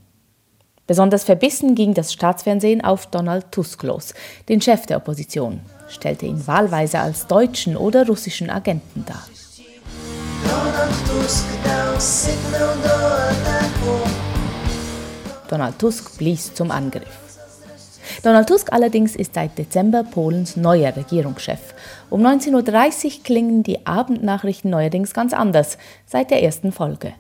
Besonders 0.87 1.23
verbissen 1.25 1.75
ging 1.77 1.95
das 1.95 2.13
Staatsfernsehen 2.13 2.85
auf 2.85 3.07
Donald 3.07 3.53
Tusk 3.53 3.85
los, 3.85 4.13
den 4.49 4.61
Chef 4.61 4.87
der 4.87 4.97
Opposition, 4.97 5.61
stellte 5.89 6.27
ihn 6.27 6.47
wahlweise 6.49 6.99
als 6.99 7.29
deutschen 7.29 7.77
oder 7.77 8.07
russischen 8.07 8.51
Agenten 8.51 9.05
dar. 9.07 9.23
Donald 15.49 15.79
Tusk 15.79 16.17
blies 16.19 16.55
zum 16.55 16.71
Angriff. 16.71 17.19
Donald 18.23 18.49
Tusk 18.49 18.73
allerdings 18.73 19.17
ist 19.17 19.35
seit 19.35 19.57
Dezember 19.59 20.05
Polens 20.05 20.57
neuer 20.57 20.95
Regierungschef. 20.95 21.75
Um 22.11 22.25
19.30 22.25 23.05
Uhr 23.05 23.25
klingen 23.25 23.63
die 23.63 23.87
Abendnachrichten 23.87 24.71
neuerdings 24.71 25.15
ganz 25.15 25.33
anders, 25.33 25.79
seit 26.07 26.31
der 26.31 26.43
ersten 26.43 26.71
Folge. 26.71 27.15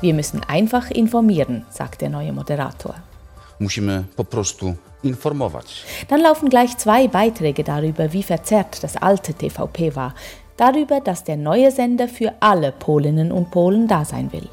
Wir 0.00 0.14
müssen 0.14 0.42
einfach 0.46 0.90
informieren, 0.90 1.66
sagt 1.70 2.00
der 2.00 2.10
neue 2.10 2.32
Moderator. 2.32 2.94
Musimy 3.58 4.04
po 4.14 4.24
prostu 4.24 4.76
informować. 5.06 5.84
Dann 6.08 6.20
laufen 6.20 6.48
gleich 6.48 6.76
zwei 6.76 7.08
Beiträge 7.08 7.64
darüber, 7.64 8.12
wie 8.12 8.22
verzerrt 8.22 8.82
das 8.82 8.96
alte 8.96 9.34
TVP 9.34 9.96
war. 9.96 10.14
Darüber, 10.56 11.00
dass 11.00 11.24
der 11.24 11.36
neue 11.36 11.70
Sender 11.70 12.08
für 12.08 12.32
alle 12.40 12.72
Polinnen 12.72 13.32
und 13.32 13.50
Polen 13.50 13.88
da 13.88 14.04
sein 14.04 14.32
will. 14.32 14.48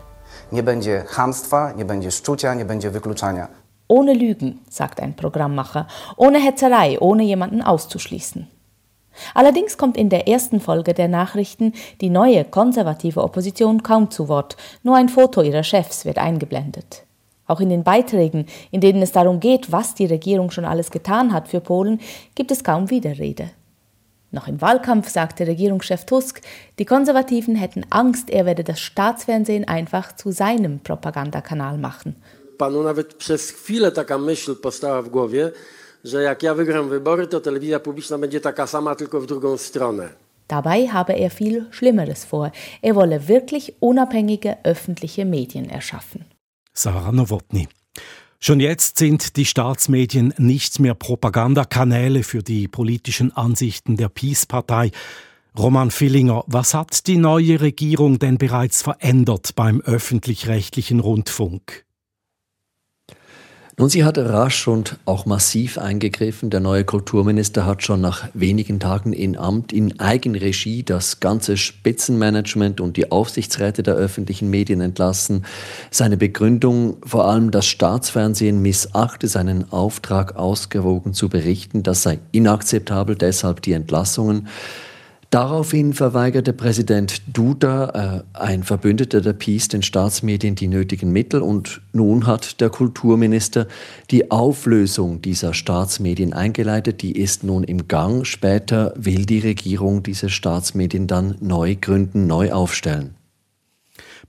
Nie 0.51 0.63
będzie 0.63 1.03
chamstwa, 1.07 1.71
nie 1.71 1.85
będzie 1.85 2.11
szczucia, 2.11 2.53
nie 2.53 2.65
będzie 2.65 2.89
wykluczania. 2.89 3.47
Ohne 3.87 4.13
Lügen, 4.13 4.53
sagt 4.69 4.99
ein 4.99 5.13
Programmmacher, 5.13 5.87
ohne 6.17 6.39
Hetzerei, 6.39 6.99
ohne 6.99 7.23
jemanden 7.23 7.61
auszuschließen. 7.61 8.47
Allerdings 9.33 9.77
kommt 9.77 9.97
in 9.97 10.09
der 10.09 10.27
ersten 10.27 10.59
Folge 10.59 10.93
der 10.93 11.07
Nachrichten 11.07 11.73
die 12.01 12.09
neue 12.09 12.45
konservative 12.45 13.23
Opposition 13.23 13.83
kaum 13.83 14.09
zu 14.09 14.27
Wort, 14.27 14.57
nur 14.83 14.95
ein 14.95 15.09
Foto 15.09 15.41
ihrer 15.41 15.63
Chefs 15.63 16.05
wird 16.05 16.17
eingeblendet. 16.17 17.02
Auch 17.47 17.59
in 17.59 17.69
den 17.69 17.83
Beiträgen, 17.83 18.45
in 18.71 18.81
denen 18.81 19.01
es 19.01 19.11
darum 19.11 19.39
geht, 19.39 19.71
was 19.71 19.95
die 19.95 20.05
Regierung 20.05 20.51
schon 20.51 20.65
alles 20.65 20.91
getan 20.91 21.33
hat 21.33 21.47
für 21.47 21.59
Polen, 21.59 21.99
gibt 22.35 22.51
es 22.51 22.63
kaum 22.63 22.89
Widerrede. 22.89 23.49
Noch 24.31 24.47
im 24.47 24.61
Wahlkampf 24.61 25.09
sagte 25.09 25.45
Regierungschef 25.45 26.05
Tusk, 26.05 26.41
die 26.79 26.85
Konservativen 26.85 27.55
hätten 27.55 27.85
Angst, 27.91 28.31
er 28.31 28.45
werde 28.45 28.63
das 28.63 28.79
Staatsfernsehen 28.79 29.67
einfach 29.67 30.15
zu 30.15 30.31
seinem 30.31 30.79
Propagandakanal 30.79 31.77
machen. 31.77 32.15
Panu 32.57 32.83
nawet 32.83 33.13
przez 33.13 33.51
chwilę 33.51 33.91
taka 33.91 34.17
myśl 34.17 34.55
powstała 34.55 35.01
w 35.01 35.09
głowie, 35.09 35.51
że 36.03 36.23
jak 36.23 36.43
ja 36.43 36.53
wygram 36.53 36.89
wybory, 36.89 37.27
to 37.27 37.41
telewizja 37.41 37.79
publiczna 37.79 38.17
będzie 38.17 38.41
taka 38.41 38.67
sama, 38.67 38.95
tylko 38.95 39.21
w 39.21 39.25
drugą 39.25 39.57
stronę. 39.57 40.09
Dabei 40.47 40.87
habe 40.87 41.13
er 41.15 41.31
viel 41.31 41.65
Schlimmeres 41.71 42.25
vor. 42.25 42.51
Er 42.81 42.95
wolle 42.95 43.27
wirklich 43.27 43.73
unabhängige 43.79 44.57
öffentliche 44.63 45.25
Medien 45.25 45.69
erschaffen. 45.69 46.32
Sarah 46.73 47.11
Nowotny. 47.11 47.67
Schon 48.39 48.59
jetzt 48.59 48.97
sind 48.97 49.37
die 49.37 49.45
Staatsmedien 49.45 50.33
nicht 50.37 50.79
mehr 50.79 50.95
Propagandakanäle 50.95 52.23
für 52.23 52.43
die 52.43 52.67
politischen 52.67 53.31
Ansichten 53.31 53.95
der 53.95 54.09
Peace-Partei. 54.09 54.91
Roman 55.57 55.91
Fillinger, 55.91 56.43
was 56.47 56.73
hat 56.73 57.07
die 57.07 57.17
neue 57.17 57.61
Regierung 57.61 58.19
denn 58.19 58.37
bereits 58.37 58.81
verändert 58.81 59.55
beim 59.55 59.79
öffentlich-rechtlichen 59.81 60.99
Rundfunk? 60.99 61.85
Nun, 63.75 63.89
sie 63.89 64.03
hat 64.03 64.19
rasch 64.19 64.67
und 64.67 64.97
auch 65.05 65.25
massiv 65.25 65.79
eingegriffen. 65.79 66.51
Der 66.51 66.59
neue 66.59 66.83
Kulturminister 66.83 67.65
hat 67.65 67.81
schon 67.81 68.01
nach 68.01 68.27
wenigen 68.35 68.79
Tagen 68.79 69.13
in 69.13 69.35
Amt 69.35 69.73
in 69.73 69.99
Eigenregie 69.99 70.83
das 70.83 71.19
ganze 71.19 71.57
Spitzenmanagement 71.57 72.79
und 72.79 72.97
die 72.97 73.11
Aufsichtsräte 73.11 73.81
der 73.81 73.95
öffentlichen 73.95 74.51
Medien 74.51 74.79
entlassen. 74.79 75.43
Seine 75.89 76.17
Begründung, 76.17 76.97
vor 77.03 77.25
allem 77.25 77.49
das 77.49 77.65
Staatsfernsehen 77.65 78.61
missachte 78.61 79.27
seinen 79.27 79.71
Auftrag 79.71 80.35
ausgewogen 80.35 81.15
zu 81.15 81.27
berichten, 81.27 81.81
das 81.81 82.03
sei 82.03 82.19
inakzeptabel, 82.31 83.15
deshalb 83.15 83.63
die 83.63 83.73
Entlassungen. 83.73 84.49
Daraufhin 85.33 85.93
verweigerte 85.93 86.53
Präsident 86.53 87.23
Duda, 87.25 88.23
äh, 88.35 88.37
ein 88.37 88.61
Verbündeter 88.61 89.19
der 89.19 89.33
Peace, 89.33 89.67
den 89.67 89.81
Staatsmedien 89.81 90.53
die 90.53 90.67
nötigen 90.67 91.11
Mittel 91.11 91.41
und 91.41 91.81
nun 91.91 92.27
hat 92.27 92.61
der 92.61 92.69
Kulturminister 92.69 93.67
die 94.11 94.29
Auflösung 94.29 95.23
dieser 95.23 95.55
Staatsmedien 95.55 96.33
eingeleitet. 96.33 97.01
Die 97.01 97.13
ist 97.13 97.43
nun 97.43 97.63
im 97.63 97.87
Gang. 97.87 98.27
Später 98.27 98.93
will 98.95 99.25
die 99.25 99.39
Regierung 99.39 100.03
diese 100.03 100.29
Staatsmedien 100.29 101.07
dann 101.07 101.35
neu 101.41 101.77
gründen, 101.81 102.27
neu 102.27 102.51
aufstellen. 102.51 103.15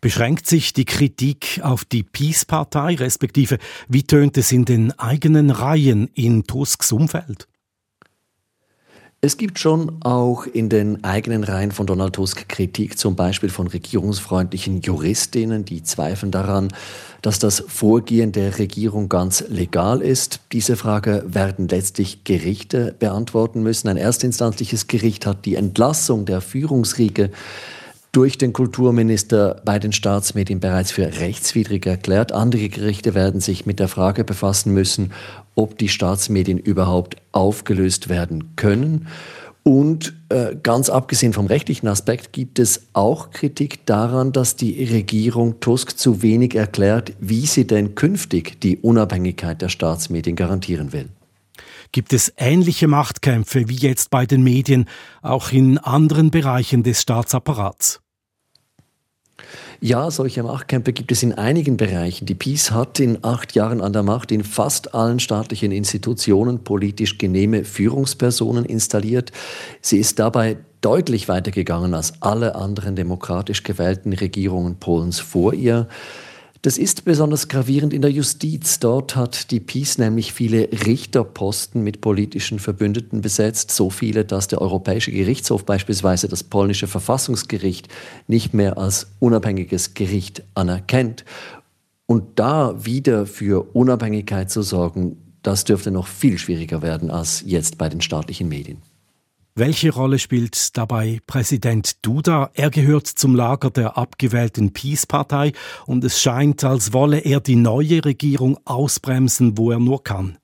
Beschränkt 0.01 0.47
sich 0.47 0.73
die 0.73 0.87
Kritik 0.87 1.61
auf 1.63 1.85
die 1.85 2.03
Peace-Partei, 2.03 2.95
respektive 2.95 3.59
wie 3.89 4.05
tönt 4.05 4.39
es 4.39 4.51
in 4.53 4.65
den 4.65 4.99
eigenen 4.99 5.51
Reihen 5.51 6.09
in 6.15 6.45
Tusks 6.45 6.93
Umfeld? 6.93 7.47
Es 9.25 9.39
gibt 9.39 9.59
schon 9.59 10.05
auch 10.05 10.45
in 10.45 10.69
den 10.69 11.03
eigenen 11.03 11.45
Reihen 11.45 11.73
von 11.73 11.87
Donald 11.87 12.13
Tusk 12.13 12.47
Kritik, 12.47 12.99
zum 12.99 13.17
Beispiel 13.17 13.49
von 13.49 13.67
regierungsfreundlichen 13.67 14.83
Juristinnen, 14.83 15.65
die 15.65 15.83
zweifeln 15.83 16.31
daran, 16.31 16.69
dass 17.23 17.39
das 17.39 17.65
Vorgehen 17.67 18.33
der 18.33 18.59
Regierung 18.59 19.09
ganz 19.09 19.43
legal 19.49 20.03
ist. 20.03 20.41
Diese 20.53 20.77
Frage 20.77 21.25
werden 21.27 21.69
letztlich 21.69 22.25
Gerichte 22.25 22.95
beantworten 22.99 23.63
müssen. 23.63 23.89
Ein 23.89 23.97
erstinstanzliches 23.97 24.89
Gericht 24.89 25.25
hat 25.25 25.47
die 25.47 25.55
Entlassung 25.55 26.27
der 26.27 26.43
Führungsriege 26.43 27.31
durch 28.15 28.39
den 28.39 28.53
Kulturminister 28.53 29.61
bei 29.65 29.81
den 29.81 29.93
Staatsmedien 29.93 30.61
bereits 30.61 30.93
für 30.93 31.05
rechtswidrig 31.05 31.85
erklärt. 31.85 32.31
Andere 32.31 32.69
Gerichte 32.69 33.15
werden 33.15 33.41
sich 33.41 33.67
mit 33.67 33.81
der 33.81 33.89
Frage 33.89 34.23
befassen 34.23 34.73
müssen, 34.73 35.13
ob 35.57 35.77
die 35.79 35.89
Staatsmedien 35.89 36.59
überhaupt 36.59 37.17
aufgelöst 37.33 38.09
werden 38.09 38.55
können. 38.55 39.09
Und 39.65 40.15
äh, 40.29 40.55
ganz 40.63 40.91
abgesehen 40.91 41.33
vom 41.33 41.47
rechtlichen 41.47 41.89
Aspekt 41.89 42.33
gibt 42.33 42.59
es 42.59 42.83
auch 42.93 43.31
Kritik 43.31 43.85
daran, 43.87 44.31
dass 44.31 44.57
die 44.57 44.85
Regierung 44.85 45.59
Tusk 45.59 45.99
zu 45.99 46.23
wenig 46.23 46.55
erklärt, 46.55 47.15
wie 47.19 47.47
sie 47.47 47.67
denn 47.67 47.95
künftig 47.95 48.61
die 48.61 48.77
Unabhängigkeit 48.77 49.61
der 49.61 49.71
Staatsmedien 49.71 50.37
garantieren 50.37 50.93
will. 50.93 51.09
Gibt 51.93 52.13
es 52.13 52.33
ähnliche 52.37 52.89
Machtkämpfe 52.89 53.69
wie 53.69 53.77
jetzt 53.77 54.11
bei 54.11 54.27
den 54.27 54.43
Medien 54.43 54.85
auch 55.23 55.51
in 55.51 55.79
anderen 55.79 56.31
Bereichen 56.31 56.83
des 56.83 57.01
Staatsapparats? 57.01 58.04
Ja, 59.85 60.11
solche 60.11 60.43
Machtkämpfe 60.43 60.95
gibt 60.95 61.13
es 61.13 61.23
in 61.23 61.35
einigen 61.35 61.77
Bereichen. 61.77 62.25
Die 62.25 62.35
PiS 62.35 62.71
hat 62.71 62.99
in 63.01 63.19
acht 63.21 63.55
Jahren 63.55 63.83
an 63.83 63.93
der 63.93 64.03
Macht 64.03 64.33
in 64.33 64.43
fast 64.43 64.95
allen 64.95 65.21
staatlichen 65.21 65.73
Institutionen 65.73 66.65
politisch 66.65 67.19
genehme 67.19 67.65
Führungspersonen 67.65 68.65
installiert. 68.65 69.31
Sie 69.83 69.99
ist 69.99 70.19
dabei 70.19 70.57
deutlich 70.81 71.29
weitergegangen 71.29 71.93
als 71.93 72.15
alle 72.23 72.55
anderen 72.55 72.97
demokratisch 72.97 73.63
gewählten 73.63 74.15
Regierungen 74.15 74.77
Polens 74.77 75.21
vor 75.21 75.53
ihr. 75.53 75.87
Das 76.65 76.79
ist 76.79 77.05
besonders 77.05 77.49
gravierend 77.49 77.93
in 77.93 78.01
der 78.01 78.11
Justiz. 78.11 78.81
Dort 78.81 79.17
hat 79.17 79.51
die 79.51 79.61
PiS 79.61 79.99
nämlich 79.99 80.33
viele 80.33 80.71
Richterposten 80.87 81.85
mit 81.85 82.01
politischen 82.01 82.59
Verbündeten 82.59 83.21
besetzt, 83.21 83.71
so 83.71 83.91
viele, 83.91 84.25
dass 84.25 84.49
der 84.49 84.63
Europäische 84.63 85.13
Gerichtshof 85.13 85.67
beispielsweise 85.67 86.27
das 86.27 86.43
polnische 86.43 86.87
Verfassungsgericht 86.87 87.89
nicht 88.29 88.55
mehr 88.55 88.79
als 88.79 89.09
unabhängiges 89.19 89.93
Gericht 89.93 90.43
anerkennt. 90.55 91.27
Und 92.07 92.39
da 92.39 92.83
wieder 92.83 93.27
für 93.27 93.75
Unabhängigkeit 93.75 94.51
zu 94.51 94.63
sorgen, 94.63 95.19
das 95.43 95.65
dürfte 95.65 95.91
noch 95.91 96.07
viel 96.07 96.39
schwieriger 96.39 96.81
werden 96.81 97.11
als 97.11 97.45
jetzt 97.47 97.77
bei 97.77 97.91
den 97.91 98.01
staatlichen 98.01 98.49
Medien. 98.49 98.79
Welche 99.57 99.93
Rolle 99.93 100.19
spielt 100.19 100.77
dabei 100.77 101.21
Präsident 101.29 102.05
Duda? 102.05 102.51
Er 102.55 102.71
gehört 102.71 103.07
zum 103.07 103.37
Lager 103.37 103.71
der 103.71 103.97
abgewählten 103.97 104.73
Peace-Partei 104.73 105.53
und 105.87 106.03
es 106.03 106.21
scheint, 106.21 106.65
als 106.65 106.93
wolle 106.93 107.21
er 107.21 107.39
die 107.39 107.55
neue 107.55 108.05
Regierung 108.05 108.59
ausbremsen, 108.65 109.57
wo 109.57 109.71
er 109.71 109.79
nur 109.79 110.03
kann. 110.03 110.39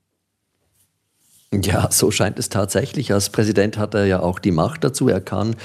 Ja, 1.53 1.91
so 1.91 2.11
scheint 2.11 2.39
es 2.39 2.47
tatsächlich. 2.47 3.11
Als 3.11 3.29
Präsident 3.29 3.77
hat 3.77 3.93
er 3.95 4.05
ja 4.05 4.21
auch 4.21 4.39
die 4.39 4.51
Macht 4.51 4.85
dazu. 4.85 5.09
Er 5.09 5.19
kann 5.19 5.57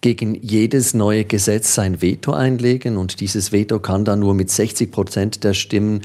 gegen 0.00 0.36
jedes 0.36 0.94
neue 0.94 1.24
Gesetz 1.24 1.74
sein 1.74 2.00
Veto 2.00 2.32
einlegen 2.32 2.96
und 2.96 3.18
dieses 3.18 3.50
Veto 3.50 3.80
kann 3.80 4.04
dann 4.04 4.20
nur 4.20 4.34
mit 4.34 4.50
60 4.50 4.92
Prozent 4.92 5.42
der 5.42 5.54
Stimmen 5.54 6.02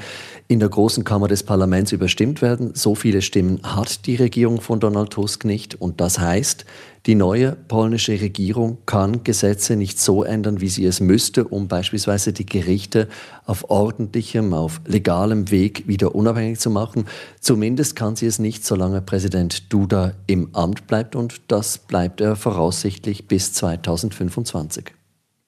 in 0.49 0.59
der 0.59 0.69
großen 0.69 1.03
Kammer 1.03 1.27
des 1.27 1.43
Parlaments 1.43 1.91
überstimmt 1.91 2.41
werden. 2.41 2.71
So 2.73 2.95
viele 2.95 3.21
Stimmen 3.21 3.59
hat 3.63 4.05
die 4.05 4.15
Regierung 4.15 4.61
von 4.61 4.79
Donald 4.79 5.11
Tusk 5.11 5.43
nicht 5.43 5.75
und 5.75 5.99
das 5.99 6.19
heißt, 6.19 6.65
die 7.05 7.15
neue 7.15 7.53
polnische 7.67 8.19
Regierung 8.19 8.77
kann 8.85 9.23
Gesetze 9.23 9.75
nicht 9.75 9.99
so 9.99 10.23
ändern, 10.23 10.59
wie 10.61 10.67
sie 10.69 10.85
es 10.85 10.99
müsste, 10.99 11.45
um 11.45 11.67
beispielsweise 11.67 12.33
die 12.33 12.45
Gerichte 12.45 13.07
auf 13.45 13.69
ordentlichem, 13.69 14.53
auf 14.53 14.81
legalem 14.85 15.51
Weg 15.51 15.87
wieder 15.87 16.15
unabhängig 16.15 16.59
zu 16.59 16.69
machen. 16.69 17.05
Zumindest 17.39 17.95
kann 17.95 18.15
sie 18.15 18.25
es 18.25 18.39
nicht, 18.39 18.65
solange 18.65 19.01
Präsident 19.01 19.71
Duda 19.71 20.13
im 20.27 20.53
Amt 20.53 20.87
bleibt 20.87 21.15
und 21.15 21.41
das 21.47 21.77
bleibt 21.77 22.19
er 22.19 22.35
voraussichtlich 22.35 23.27
bis 23.27 23.53
2025. 23.53 24.96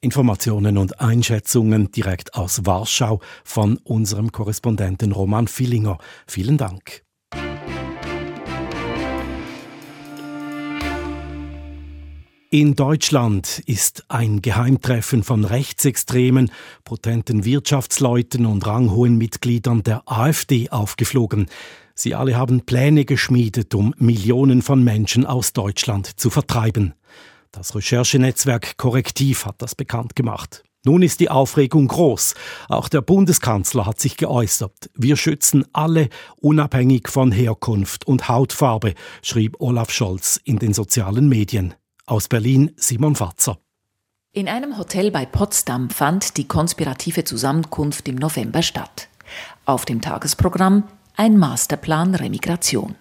Informationen 0.01 0.77
und 0.77 1.01
Einschätzungen 1.01 1.91
direkt 1.91 2.35
aus 2.35 2.65
Warschau 2.65 3.19
von 3.43 3.77
unserem 3.83 4.31
Korrespondenten 4.31 5.11
Roman 5.11 5.47
Villinger. 5.47 5.97
Vielen 6.25 6.57
Dank. 6.57 7.03
In 12.51 12.75
Deutschland 12.75 13.61
ist 13.65 14.05
ein 14.07 14.41
Geheimtreffen 14.41 15.21
von 15.21 15.43
Rechtsextremen, 15.43 16.49
potenten 16.85 17.43
Wirtschaftsleuten 17.43 18.45
und 18.45 18.65
ranghohen 18.65 19.17
Mitgliedern 19.17 19.83
der 19.83 20.03
AfD 20.05 20.69
aufgeflogen. 20.69 21.47
Sie 21.93 22.15
alle 22.15 22.37
haben 22.37 22.61
Pläne 22.61 23.03
geschmiedet, 23.03 23.75
um 23.75 23.93
Millionen 23.97 24.61
von 24.61 24.81
Menschen 24.81 25.25
aus 25.25 25.51
Deutschland 25.51 26.19
zu 26.19 26.29
vertreiben. 26.29 26.93
Das 27.51 27.75
Recherchenetzwerk 27.75 28.77
Korrektiv 28.77 29.45
hat 29.45 29.61
das 29.61 29.75
bekannt 29.75 30.15
gemacht. 30.15 30.63
Nun 30.85 31.01
ist 31.01 31.19
die 31.19 31.29
Aufregung 31.29 31.87
groß. 31.87 32.35
Auch 32.69 32.87
der 32.87 33.01
Bundeskanzler 33.01 33.85
hat 33.85 33.99
sich 33.99 34.15
geäußert. 34.15 34.89
Wir 34.95 35.17
schützen 35.17 35.65
alle 35.73 36.09
unabhängig 36.37 37.09
von 37.09 37.31
Herkunft 37.31 38.07
und 38.07 38.29
Hautfarbe, 38.29 38.93
schrieb 39.21 39.57
Olaf 39.59 39.91
Scholz 39.91 40.39
in 40.43 40.57
den 40.57 40.73
sozialen 40.73 41.27
Medien. 41.27 41.73
Aus 42.05 42.29
Berlin 42.29 42.71
Simon 42.77 43.15
Fatzer. 43.15 43.57
In 44.31 44.47
einem 44.47 44.77
Hotel 44.77 45.11
bei 45.11 45.25
Potsdam 45.25 45.89
fand 45.89 46.37
die 46.37 46.47
konspirative 46.47 47.23
Zusammenkunft 47.23 48.07
im 48.07 48.15
November 48.15 48.61
statt. 48.61 49.09
Auf 49.65 49.85
dem 49.85 50.01
Tagesprogramm 50.01 50.83
ein 51.17 51.37
Masterplan 51.37 52.15
Remigration. 52.15 52.95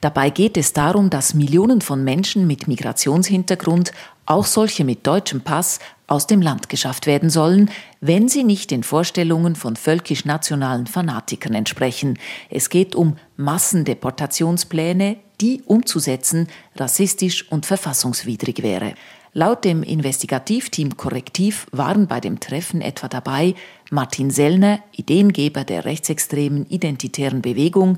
Dabei 0.00 0.30
geht 0.30 0.56
es 0.56 0.72
darum, 0.72 1.10
dass 1.10 1.34
Millionen 1.34 1.80
von 1.80 2.04
Menschen 2.04 2.46
mit 2.46 2.68
Migrationshintergrund, 2.68 3.92
auch 4.26 4.46
solche 4.46 4.84
mit 4.84 5.06
deutschem 5.06 5.40
Pass, 5.40 5.78
aus 6.06 6.26
dem 6.26 6.42
Land 6.42 6.68
geschafft 6.68 7.06
werden 7.06 7.30
sollen, 7.30 7.70
wenn 8.00 8.28
sie 8.28 8.44
nicht 8.44 8.70
den 8.70 8.82
Vorstellungen 8.82 9.56
von 9.56 9.76
völkisch-nationalen 9.76 10.86
Fanatikern 10.86 11.54
entsprechen. 11.54 12.18
Es 12.50 12.68
geht 12.68 12.94
um 12.94 13.16
Massendeportationspläne, 13.36 15.16
die 15.40 15.62
umzusetzen 15.64 16.48
rassistisch 16.76 17.50
und 17.50 17.66
verfassungswidrig 17.66 18.62
wäre. 18.62 18.94
Laut 19.34 19.64
dem 19.64 19.82
Investigativteam 19.82 20.98
Korrektiv 20.98 21.66
waren 21.72 22.06
bei 22.06 22.20
dem 22.20 22.38
Treffen 22.38 22.82
etwa 22.82 23.08
dabei 23.08 23.54
Martin 23.90 24.30
Sellner, 24.30 24.80
Ideengeber 24.92 25.64
der 25.64 25.86
rechtsextremen 25.86 26.66
identitären 26.68 27.40
Bewegung, 27.40 27.96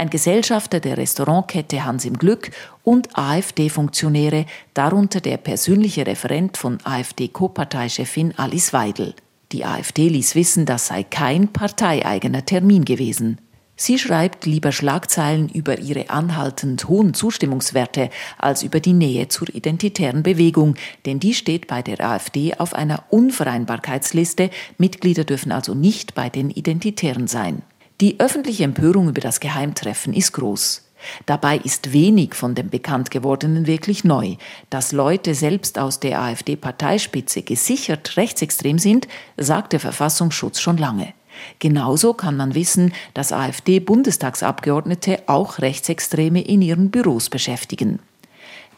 ein 0.00 0.10
Gesellschafter 0.10 0.80
der 0.80 0.96
Restaurantkette 0.96 1.84
Hans 1.84 2.06
im 2.06 2.18
Glück 2.18 2.50
und 2.82 3.16
AfD-Funktionäre, 3.16 4.46
darunter 4.72 5.20
der 5.20 5.36
persönliche 5.36 6.06
Referent 6.06 6.56
von 6.56 6.78
AfD-Co-Parteichefin 6.82 8.32
Alice 8.38 8.72
Weidel. 8.72 9.14
Die 9.52 9.64
AfD 9.64 10.08
ließ 10.08 10.34
wissen, 10.34 10.64
das 10.64 10.86
sei 10.86 11.02
kein 11.02 11.48
parteieigener 11.48 12.46
Termin 12.46 12.86
gewesen. 12.86 13.38
Sie 13.76 13.98
schreibt 13.98 14.46
lieber 14.46 14.72
Schlagzeilen 14.72 15.48
über 15.48 15.78
ihre 15.78 16.08
anhaltend 16.08 16.88
hohen 16.88 17.12
Zustimmungswerte 17.12 18.10
als 18.38 18.62
über 18.62 18.80
die 18.80 18.92
Nähe 18.92 19.28
zur 19.28 19.54
identitären 19.54 20.22
Bewegung, 20.22 20.76
denn 21.06 21.20
die 21.20 21.34
steht 21.34 21.66
bei 21.66 21.82
der 21.82 22.00
AfD 22.00 22.54
auf 22.54 22.74
einer 22.74 23.04
Unvereinbarkeitsliste, 23.10 24.50
Mitglieder 24.78 25.24
dürfen 25.24 25.52
also 25.52 25.74
nicht 25.74 26.14
bei 26.14 26.30
den 26.30 26.50
Identitären 26.50 27.26
sein. 27.26 27.62
Die 28.00 28.18
öffentliche 28.18 28.64
Empörung 28.64 29.10
über 29.10 29.20
das 29.20 29.40
Geheimtreffen 29.40 30.14
ist 30.14 30.32
groß. 30.32 30.86
Dabei 31.26 31.58
ist 31.58 31.92
wenig 31.92 32.34
von 32.34 32.54
dem 32.54 32.70
bekannt 32.70 33.10
gewordenen 33.10 33.66
wirklich 33.66 34.04
neu. 34.04 34.36
Dass 34.70 34.92
Leute 34.92 35.34
selbst 35.34 35.78
aus 35.78 36.00
der 36.00 36.20
AfD-Parteispitze 36.20 37.42
gesichert 37.42 38.16
rechtsextrem 38.16 38.78
sind, 38.78 39.06
sagt 39.36 39.74
der 39.74 39.80
Verfassungsschutz 39.80 40.60
schon 40.60 40.78
lange. 40.78 41.12
Genauso 41.58 42.14
kann 42.14 42.36
man 42.36 42.54
wissen, 42.54 42.92
dass 43.14 43.32
AfD-Bundestagsabgeordnete 43.32 45.22
auch 45.26 45.58
Rechtsextreme 45.58 46.42
in 46.42 46.62
ihren 46.62 46.90
Büros 46.90 47.28
beschäftigen. 47.28 47.98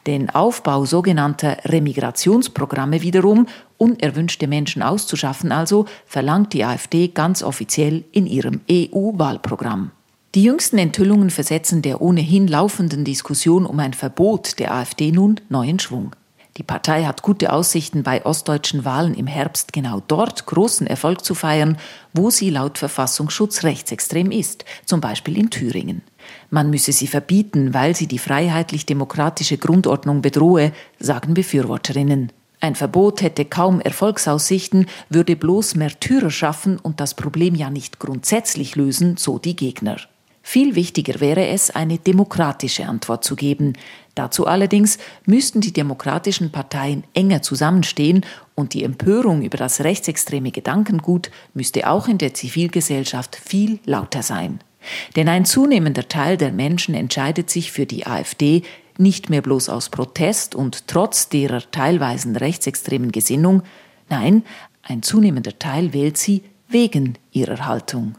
Den 0.06 0.30
Aufbau 0.30 0.84
sogenannter 0.84 1.58
Remigrationsprogramme 1.64 3.02
wiederum, 3.02 3.46
unerwünschte 3.78 4.48
Menschen 4.48 4.82
auszuschaffen 4.82 5.52
also, 5.52 5.86
verlangt 6.06 6.52
die 6.52 6.64
AfD 6.64 7.08
ganz 7.08 7.42
offiziell 7.42 8.04
in 8.10 8.26
ihrem 8.26 8.60
EU-Wahlprogramm. 8.70 9.92
Die 10.34 10.42
jüngsten 10.44 10.78
Enthüllungen 10.78 11.30
versetzen 11.30 11.82
der 11.82 12.00
ohnehin 12.00 12.48
laufenden 12.48 13.04
Diskussion 13.04 13.66
um 13.66 13.78
ein 13.78 13.92
Verbot 13.92 14.58
der 14.58 14.74
AfD 14.74 15.12
nun 15.12 15.40
neuen 15.50 15.78
Schwung. 15.78 16.16
Die 16.56 16.62
Partei 16.62 17.04
hat 17.04 17.22
gute 17.22 17.52
Aussichten, 17.52 18.02
bei 18.02 18.26
ostdeutschen 18.26 18.84
Wahlen 18.84 19.14
im 19.14 19.26
Herbst 19.26 19.72
genau 19.72 20.02
dort 20.06 20.46
großen 20.46 20.86
Erfolg 20.86 21.24
zu 21.24 21.34
feiern, 21.34 21.78
wo 22.12 22.28
sie 22.30 22.50
laut 22.50 22.76
Verfassungsschutz 22.76 23.62
rechtsextrem 23.62 24.30
ist, 24.30 24.64
zum 24.84 25.00
Beispiel 25.00 25.38
in 25.38 25.48
Thüringen. 25.48 26.02
Man 26.50 26.70
müsse 26.70 26.92
sie 26.92 27.06
verbieten, 27.06 27.74
weil 27.74 27.96
sie 27.96 28.06
die 28.06 28.18
freiheitlich-demokratische 28.18 29.58
Grundordnung 29.58 30.22
bedrohe, 30.22 30.72
sagen 30.98 31.34
Befürworterinnen. 31.34 32.32
Ein 32.60 32.76
Verbot 32.76 33.22
hätte 33.22 33.44
kaum 33.44 33.80
Erfolgsaussichten, 33.80 34.86
würde 35.08 35.34
bloß 35.34 35.74
Märtyrer 35.74 36.30
schaffen 36.30 36.78
und 36.78 37.00
das 37.00 37.14
Problem 37.14 37.56
ja 37.56 37.70
nicht 37.70 37.98
grundsätzlich 37.98 38.76
lösen, 38.76 39.16
so 39.16 39.38
die 39.38 39.56
Gegner. 39.56 39.96
Viel 40.42 40.74
wichtiger 40.74 41.20
wäre 41.20 41.46
es, 41.46 41.70
eine 41.70 41.98
demokratische 41.98 42.86
Antwort 42.86 43.24
zu 43.24 43.36
geben. 43.36 43.74
Dazu 44.14 44.46
allerdings 44.46 44.98
müssten 45.24 45.60
die 45.60 45.72
demokratischen 45.72 46.50
Parteien 46.50 47.04
enger 47.14 47.42
zusammenstehen 47.42 48.26
und 48.54 48.74
die 48.74 48.84
Empörung 48.84 49.42
über 49.42 49.56
das 49.56 49.80
rechtsextreme 49.80 50.50
Gedankengut 50.50 51.30
müsste 51.54 51.88
auch 51.88 52.08
in 52.08 52.18
der 52.18 52.34
Zivilgesellschaft 52.34 53.36
viel 53.36 53.78
lauter 53.84 54.22
sein. 54.22 54.60
Denn 55.16 55.28
ein 55.28 55.44
zunehmender 55.44 56.08
Teil 56.08 56.36
der 56.36 56.52
Menschen 56.52 56.94
entscheidet 56.94 57.50
sich 57.50 57.72
für 57.72 57.86
die 57.86 58.06
AfD 58.06 58.62
nicht 58.98 59.30
mehr 59.30 59.42
bloß 59.42 59.68
aus 59.68 59.88
Protest 59.88 60.54
und 60.54 60.86
trotz 60.88 61.28
derer 61.28 61.62
teilweisen 61.70 62.36
rechtsextremen 62.36 63.12
Gesinnung, 63.12 63.62
nein, 64.08 64.44
ein 64.82 65.02
zunehmender 65.02 65.58
Teil 65.58 65.92
wählt 65.92 66.18
sie 66.18 66.42
wegen 66.68 67.14
ihrer 67.30 67.66
Haltung. 67.66 68.16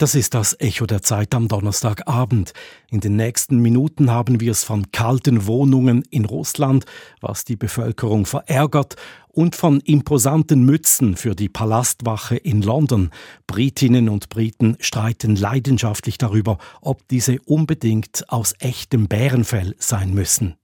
Das 0.00 0.14
ist 0.14 0.34
das 0.34 0.54
Echo 0.60 0.86
der 0.86 1.02
Zeit 1.02 1.34
am 1.34 1.48
Donnerstagabend. 1.48 2.52
In 2.88 3.00
den 3.00 3.16
nächsten 3.16 3.58
Minuten 3.58 4.12
haben 4.12 4.38
wir 4.40 4.52
es 4.52 4.62
von 4.62 4.92
kalten 4.92 5.48
Wohnungen 5.48 6.04
in 6.08 6.24
Russland, 6.24 6.84
was 7.20 7.44
die 7.44 7.56
Bevölkerung 7.56 8.24
verärgert, 8.24 8.94
und 9.26 9.56
von 9.56 9.80
imposanten 9.80 10.64
Mützen 10.64 11.16
für 11.16 11.34
die 11.34 11.48
Palastwache 11.48 12.36
in 12.36 12.62
London. 12.62 13.10
Britinnen 13.48 14.08
und 14.08 14.28
Briten 14.28 14.76
streiten 14.78 15.34
leidenschaftlich 15.34 16.16
darüber, 16.16 16.58
ob 16.80 17.06
diese 17.08 17.40
unbedingt 17.46 18.24
aus 18.28 18.54
echtem 18.60 19.08
Bärenfell 19.08 19.74
sein 19.80 20.14
müssen. 20.14 20.54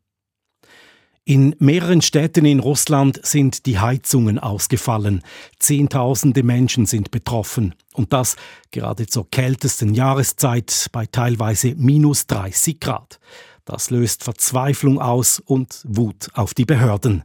In 1.26 1.56
mehreren 1.58 2.02
Städten 2.02 2.44
in 2.44 2.60
Russland 2.60 3.24
sind 3.24 3.64
die 3.64 3.78
Heizungen 3.78 4.38
ausgefallen. 4.38 5.22
Zehntausende 5.58 6.42
Menschen 6.42 6.84
sind 6.84 7.10
betroffen. 7.10 7.74
Und 7.94 8.12
das 8.12 8.36
gerade 8.72 9.06
zur 9.06 9.30
kältesten 9.30 9.94
Jahreszeit 9.94 10.88
bei 10.92 11.06
teilweise 11.06 11.76
minus 11.76 12.26
30 12.26 12.78
Grad. 12.78 13.20
Das 13.64 13.88
löst 13.88 14.22
Verzweiflung 14.22 15.00
aus 15.00 15.40
und 15.40 15.80
Wut 15.88 16.28
auf 16.34 16.52
die 16.52 16.66
Behörden. 16.66 17.24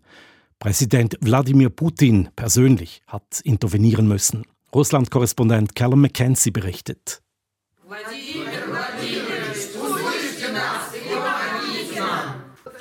Präsident 0.60 1.18
Wladimir 1.20 1.70
Putin 1.70 2.30
persönlich 2.38 3.02
hat 3.06 3.42
intervenieren 3.44 4.08
müssen. 4.08 4.44
Russland-Korrespondent 4.74 5.76
Callum 5.76 6.00
McKenzie 6.00 6.52
berichtet. 6.52 7.22
Wladimir 7.86 8.29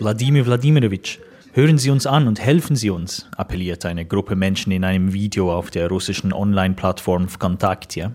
Wladimirovich, 0.01 1.19
hören 1.53 1.77
Sie 1.77 1.91
uns 1.91 2.07
an 2.07 2.29
und 2.29 2.41
helfen 2.41 2.77
Sie 2.77 2.89
uns, 2.91 3.27
appelliert 3.37 3.85
eine 3.85 4.07
Gruppe 4.07 4.37
Menschen 4.37 4.71
in 4.71 4.85
einem 4.85 5.13
Video 5.13 5.53
auf 5.53 5.73
der 5.73 5.89
russischen 5.89 6.33
Online-Plattform 6.33 7.29
Vkontakte. 7.29 8.15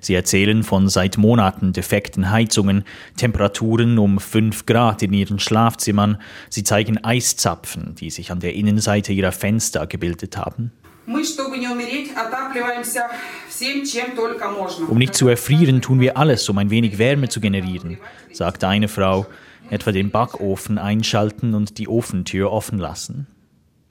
Sie 0.00 0.14
erzählen 0.14 0.64
von 0.64 0.88
seit 0.88 1.16
Monaten 1.16 1.72
defekten 1.72 2.32
Heizungen, 2.32 2.82
Temperaturen 3.16 3.98
um 3.98 4.18
5 4.18 4.66
Grad 4.66 5.02
in 5.04 5.12
ihren 5.12 5.38
Schlafzimmern. 5.38 6.18
Sie 6.50 6.64
zeigen 6.64 7.02
Eiszapfen, 7.02 7.94
die 7.94 8.10
sich 8.10 8.32
an 8.32 8.40
der 8.40 8.54
Innenseite 8.54 9.12
ihrer 9.12 9.32
Fenster 9.32 9.86
gebildet 9.86 10.36
haben. 10.36 10.72
Um 14.88 14.98
nicht 14.98 15.14
zu 15.14 15.28
erfrieren, 15.28 15.80
tun 15.80 16.00
wir 16.00 16.16
alles, 16.16 16.48
um 16.48 16.58
ein 16.58 16.70
wenig 16.70 16.98
Wärme 16.98 17.28
zu 17.28 17.40
generieren, 17.40 17.98
sagte 18.32 18.66
eine 18.68 18.88
Frau, 18.88 19.26
etwa 19.70 19.92
den 19.92 20.10
Backofen 20.10 20.78
einschalten 20.78 21.54
und 21.54 21.78
die 21.78 21.88
Ofentür 21.88 22.52
offen 22.52 22.78
lassen. 22.78 23.26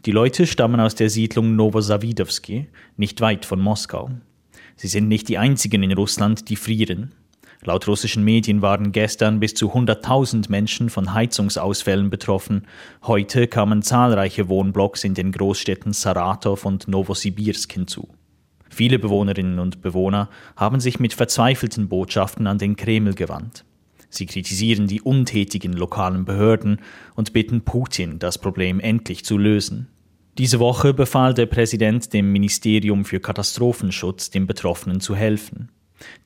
Die 0.05 0.11
Leute 0.11 0.47
stammen 0.47 0.79
aus 0.79 0.95
der 0.95 1.09
Siedlung 1.09 1.55
Novosawidowski, 1.55 2.67
nicht 2.97 3.21
weit 3.21 3.45
von 3.45 3.61
Moskau. 3.61 4.11
Sie 4.75 4.87
sind 4.87 5.07
nicht 5.07 5.29
die 5.29 5.37
einzigen 5.37 5.83
in 5.83 5.93
Russland, 5.93 6.49
die 6.49 6.55
frieren. 6.55 7.13
Laut 7.63 7.87
russischen 7.87 8.25
Medien 8.25 8.61
waren 8.61 8.91
gestern 8.91 9.39
bis 9.39 9.53
zu 9.53 9.71
100.000 9.71 10.49
Menschen 10.49 10.89
von 10.89 11.13
Heizungsausfällen 11.13 12.09
betroffen. 12.09 12.67
Heute 13.03 13.47
kamen 13.47 13.81
zahlreiche 13.81 14.49
Wohnblocks 14.49 15.05
in 15.05 15.13
den 15.13 15.31
Großstädten 15.31 15.93
Saratow 15.93 16.65
und 16.65 16.89
Novosibirsk 16.89 17.71
hinzu. 17.71 18.09
Viele 18.69 18.99
Bewohnerinnen 18.99 19.59
und 19.59 19.81
Bewohner 19.81 20.29
haben 20.57 20.81
sich 20.81 20.99
mit 20.99 21.13
verzweifelten 21.13 21.87
Botschaften 21.87 22.47
an 22.47 22.57
den 22.57 22.75
Kreml 22.75 23.13
gewandt. 23.13 23.63
Sie 24.13 24.27
kritisieren 24.27 24.85
die 24.85 25.01
untätigen 25.01 25.73
lokalen 25.73 26.23
Behörden 26.23 26.79
und 27.15 27.33
bitten 27.33 27.61
Putin, 27.61 28.19
das 28.19 28.37
Problem 28.37 28.79
endlich 28.79 29.25
zu 29.25 29.39
lösen. 29.39 29.87
Diese 30.37 30.59
Woche 30.59 30.93
befahl 30.93 31.33
der 31.33 31.47
Präsident 31.47 32.13
dem 32.13 32.31
Ministerium 32.31 33.05
für 33.05 33.19
Katastrophenschutz, 33.19 34.29
den 34.29 34.45
Betroffenen 34.45 34.99
zu 34.99 35.15
helfen. 35.15 35.69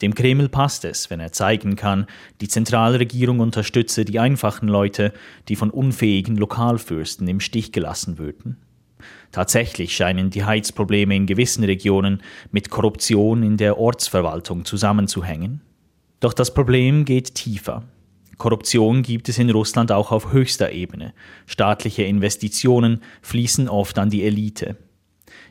Dem 0.02 0.16
Kreml 0.16 0.50
passt 0.50 0.84
es, 0.84 1.10
wenn 1.10 1.22
er 1.22 1.32
zeigen 1.32 1.78
kann, 1.78 2.08
die 2.42 2.48
Zentralregierung 2.50 3.40
unterstütze 3.40 4.04
die 4.04 4.20
einfachen 4.20 4.68
Leute, 4.68 5.14
die 5.48 5.56
von 5.56 5.70
unfähigen 5.70 6.36
Lokalfürsten 6.36 7.28
im 7.28 7.40
Stich 7.40 7.72
gelassen 7.72 8.18
würden. 8.18 8.58
Tatsächlich 9.32 9.96
scheinen 9.96 10.30
die 10.30 10.44
Heizprobleme 10.44 11.16
in 11.16 11.26
gewissen 11.26 11.64
Regionen 11.64 12.22
mit 12.52 12.70
Korruption 12.70 13.44
in 13.44 13.56
der 13.56 13.78
Ortsverwaltung 13.78 14.66
zusammenzuhängen. 14.66 15.62
Doch 16.20 16.34
das 16.34 16.54
Problem 16.54 17.06
geht 17.06 17.36
tiefer. 17.36 17.84
Korruption 18.38 19.02
gibt 19.02 19.30
es 19.30 19.40
in 19.40 19.50
Russland 19.50 19.92
auch 19.92 20.12
auf 20.12 20.32
höchster 20.32 20.72
Ebene. 20.72 21.14
Staatliche 21.46 22.04
Investitionen 22.04 23.02
fließen 23.22 23.68
oft 23.68 23.98
an 23.98 24.10
die 24.10 24.24
Elite. 24.24 24.78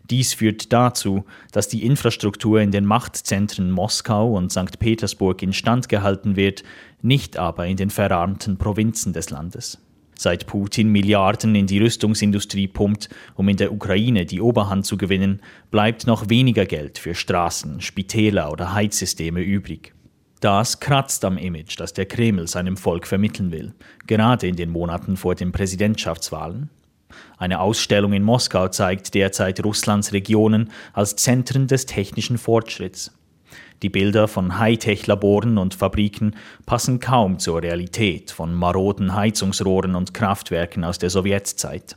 Dies 0.09 0.35
führt 0.35 0.73
dazu, 0.73 1.25
dass 1.51 1.69
die 1.69 1.85
Infrastruktur 1.85 2.61
in 2.61 2.71
den 2.71 2.85
Machtzentren 2.85 3.73
Moskau 3.73 4.35
und 4.35 4.53
St. 4.53 4.79
Petersburg 4.79 5.43
instand 5.43 5.89
gehalten 5.89 6.37
wird, 6.37 6.63
nicht 7.03 7.37
aber 7.37 7.67
in 7.67 7.77
den 7.77 7.91
verarmten 7.91 8.57
Provinzen 8.57 9.13
des 9.13 9.31
Landes. 9.31 9.79
Seit 10.19 10.47
Putin 10.47 10.91
Milliarden 10.91 11.55
in 11.55 11.67
die 11.67 11.79
Rüstungsindustrie 11.79 12.69
pumpt, 12.69 13.11
um 13.35 13.49
in 13.49 13.57
der 13.57 13.73
Ukraine 13.73 14.25
die 14.25 14.41
Oberhand 14.41 14.87
zu 14.87 14.97
gewinnen, 14.97 15.43
bleibt 15.71 16.07
noch 16.07 16.31
weniger 16.31 16.65
Geld 16.65 16.99
für 16.99 17.15
Straßen, 17.15 17.81
Spitäler 17.81 18.51
oder 18.51 18.73
Heizsysteme 18.73 19.41
übrig. 19.41 19.96
Das 20.41 20.81
kratzt 20.81 21.25
am 21.25 21.39
Image, 21.39 21.79
das 21.81 21.95
der 21.95 22.07
Kreml 22.07 22.47
seinem 22.47 22.77
Volk 22.77 23.07
vermitteln 23.07 23.53
will, 23.53 23.75
gerade 24.07 24.47
in 24.47 24.57
den 24.57 24.71
Monaten 24.71 25.17
vor 25.17 25.35
den 25.35 25.53
Präsidentschaftswahlen. 25.53 26.69
Eine 27.39 27.61
Ausstellung 27.61 28.13
in 28.13 28.23
Moskau 28.23 28.69
zeigt 28.69 29.15
derzeit 29.15 29.65
Russlands 29.65 30.13
Regionen 30.13 30.71
als 30.93 31.17
Zentren 31.17 31.67
des 31.67 31.87
technischen 31.87 32.37
Fortschritts. 32.37 33.13
Die 33.83 33.91
Bilder 33.91 34.27
von 34.27 34.59
Hightech-Laboren 34.59 35.59
und 35.59 35.75
Fabriken 35.75 36.35
passen 36.65 36.99
kaum 36.99 37.39
zur 37.39 37.63
Realität 37.63 38.31
von 38.31 38.55
maroden 38.55 39.15
Heizungsrohren 39.15 39.95
und 39.95 40.15
Kraftwerken 40.15 40.85
aus 40.85 40.99
der 40.99 41.11
Sowjetzeit. 41.11 41.97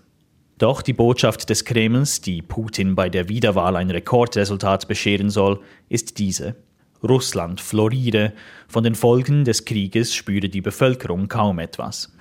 Doch 0.57 0.81
die 0.81 0.93
Botschaft 0.93 1.49
des 1.49 1.63
Kremls, 1.63 2.19
die 2.19 2.41
Putin 2.41 2.95
bei 2.95 3.09
der 3.09 3.29
Wiederwahl 3.29 3.77
ein 3.77 3.89
Rekordresultat 3.89 4.89
bescheren 4.89 5.29
soll, 5.29 5.61
ist 5.87 6.19
diese. 6.19 6.55
Russland 7.03 7.61
floriere, 7.61 8.33
von 8.67 8.83
den 8.83 8.95
Folgen 8.95 9.45
des 9.45 9.65
Krieges 9.65 10.13
spüre 10.13 10.49
die 10.49 10.61
Bevölkerung 10.61 11.27
kaum 11.27 11.59
etwas. 11.59 12.11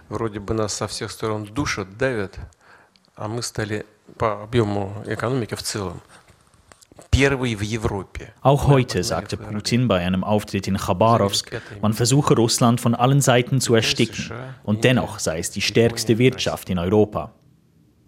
Auch 8.43 8.69
heute 8.69 9.03
sagte 9.05 9.37
Putin 9.37 9.89
bei 9.89 9.99
einem 9.99 10.25
Auftritt 10.25 10.67
in 10.69 10.77
Chabarovsk, 10.77 11.61
man 11.83 11.93
versuche 11.93 12.35
Russland 12.35 12.81
von 12.81 12.95
allen 12.95 13.21
Seiten 13.21 13.61
zu 13.61 13.75
ersticken 13.75 14.31
und 14.63 14.85
dennoch 14.85 15.19
sei 15.19 15.39
es 15.39 15.51
die 15.51 15.61
stärkste 15.61 16.19
Wirtschaft 16.19 16.71
in 16.71 16.79
Europa. 16.79 17.33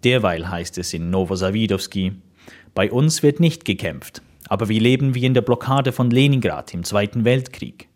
Derweil 0.03 0.49
heißt 0.49 0.77
es 0.77 0.93
in 0.93 1.09
Novosawidowski, 1.09 2.13
bei 2.73 2.91
uns 2.91 3.21
wird 3.21 3.39
nicht 3.39 3.65
gekämpft, 3.65 4.21
aber 4.51 4.67
wir 4.67 4.81
leben 4.81 5.15
wie 5.15 5.23
in 5.23 5.33
der 5.33 5.43
Blockade 5.43 5.93
von 5.93 6.11
Leningrad 6.11 6.73
im 6.73 6.83
Zweiten 6.83 7.23
Weltkrieg. 7.23 7.87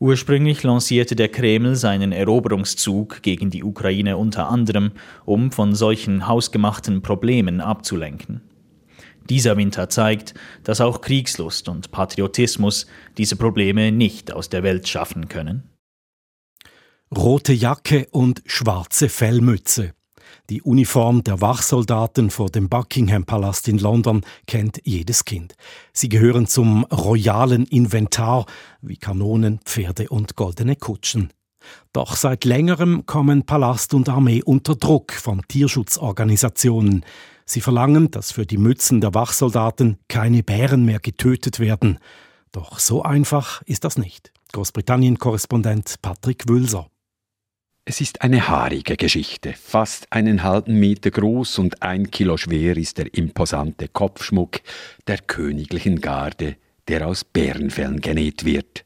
Ursprünglich 0.00 0.64
lancierte 0.64 1.14
der 1.14 1.28
Kreml 1.28 1.76
seinen 1.76 2.10
Eroberungszug 2.10 3.22
gegen 3.22 3.50
die 3.50 3.62
Ukraine 3.62 4.16
unter 4.16 4.48
anderem, 4.48 4.90
um 5.26 5.52
von 5.52 5.76
solchen 5.76 6.26
hausgemachten 6.26 7.02
Problemen 7.02 7.60
abzulenken. 7.60 8.40
Dieser 9.30 9.56
Winter 9.56 9.88
zeigt, 9.88 10.34
dass 10.64 10.80
auch 10.80 11.00
Kriegslust 11.02 11.68
und 11.68 11.92
Patriotismus 11.92 12.88
diese 13.16 13.36
Probleme 13.36 13.92
nicht 13.92 14.32
aus 14.32 14.48
der 14.48 14.64
Welt 14.64 14.88
schaffen 14.88 15.28
können. 15.28 15.70
Rote 17.16 17.52
Jacke 17.52 18.08
und 18.10 18.42
schwarze 18.44 19.08
Fellmütze. 19.08 19.92
Die 20.50 20.62
Uniform 20.62 21.22
der 21.24 21.42
Wachsoldaten 21.42 22.30
vor 22.30 22.48
dem 22.48 22.70
Buckingham 22.70 23.24
Palast 23.24 23.68
in 23.68 23.76
London 23.76 24.22
kennt 24.46 24.80
jedes 24.82 25.26
Kind. 25.26 25.54
Sie 25.92 26.08
gehören 26.08 26.46
zum 26.46 26.84
royalen 26.84 27.66
Inventar 27.66 28.46
wie 28.80 28.96
Kanonen, 28.96 29.60
Pferde 29.66 30.08
und 30.08 30.36
goldene 30.36 30.74
Kutschen. 30.74 31.34
Doch 31.92 32.16
seit 32.16 32.46
längerem 32.46 33.04
kommen 33.04 33.44
Palast 33.44 33.92
und 33.92 34.08
Armee 34.08 34.42
unter 34.42 34.74
Druck 34.74 35.12
von 35.12 35.42
Tierschutzorganisationen. 35.46 37.04
Sie 37.44 37.60
verlangen, 37.60 38.10
dass 38.10 38.32
für 38.32 38.46
die 38.46 38.56
Mützen 38.56 39.02
der 39.02 39.12
Wachsoldaten 39.12 39.98
keine 40.08 40.42
Bären 40.42 40.86
mehr 40.86 41.00
getötet 41.00 41.60
werden. 41.60 41.98
Doch 42.52 42.78
so 42.78 43.02
einfach 43.02 43.60
ist 43.66 43.84
das 43.84 43.98
nicht. 43.98 44.32
Großbritannien-Korrespondent 44.54 45.96
Patrick 46.00 46.48
Wülser. 46.48 46.88
Es 47.90 48.02
ist 48.02 48.20
eine 48.20 48.46
haarige 48.46 48.98
Geschichte. 48.98 49.54
Fast 49.54 50.12
einen 50.12 50.42
halben 50.42 50.78
Meter 50.78 51.10
groß 51.10 51.58
und 51.58 51.82
ein 51.82 52.10
Kilo 52.10 52.36
schwer 52.36 52.76
ist 52.76 52.98
der 52.98 53.14
imposante 53.14 53.88
Kopfschmuck 53.88 54.60
der 55.06 55.16
königlichen 55.16 56.02
Garde, 56.02 56.56
der 56.86 57.06
aus 57.06 57.24
Bärenfellen 57.24 58.02
genäht 58.02 58.44
wird. 58.44 58.84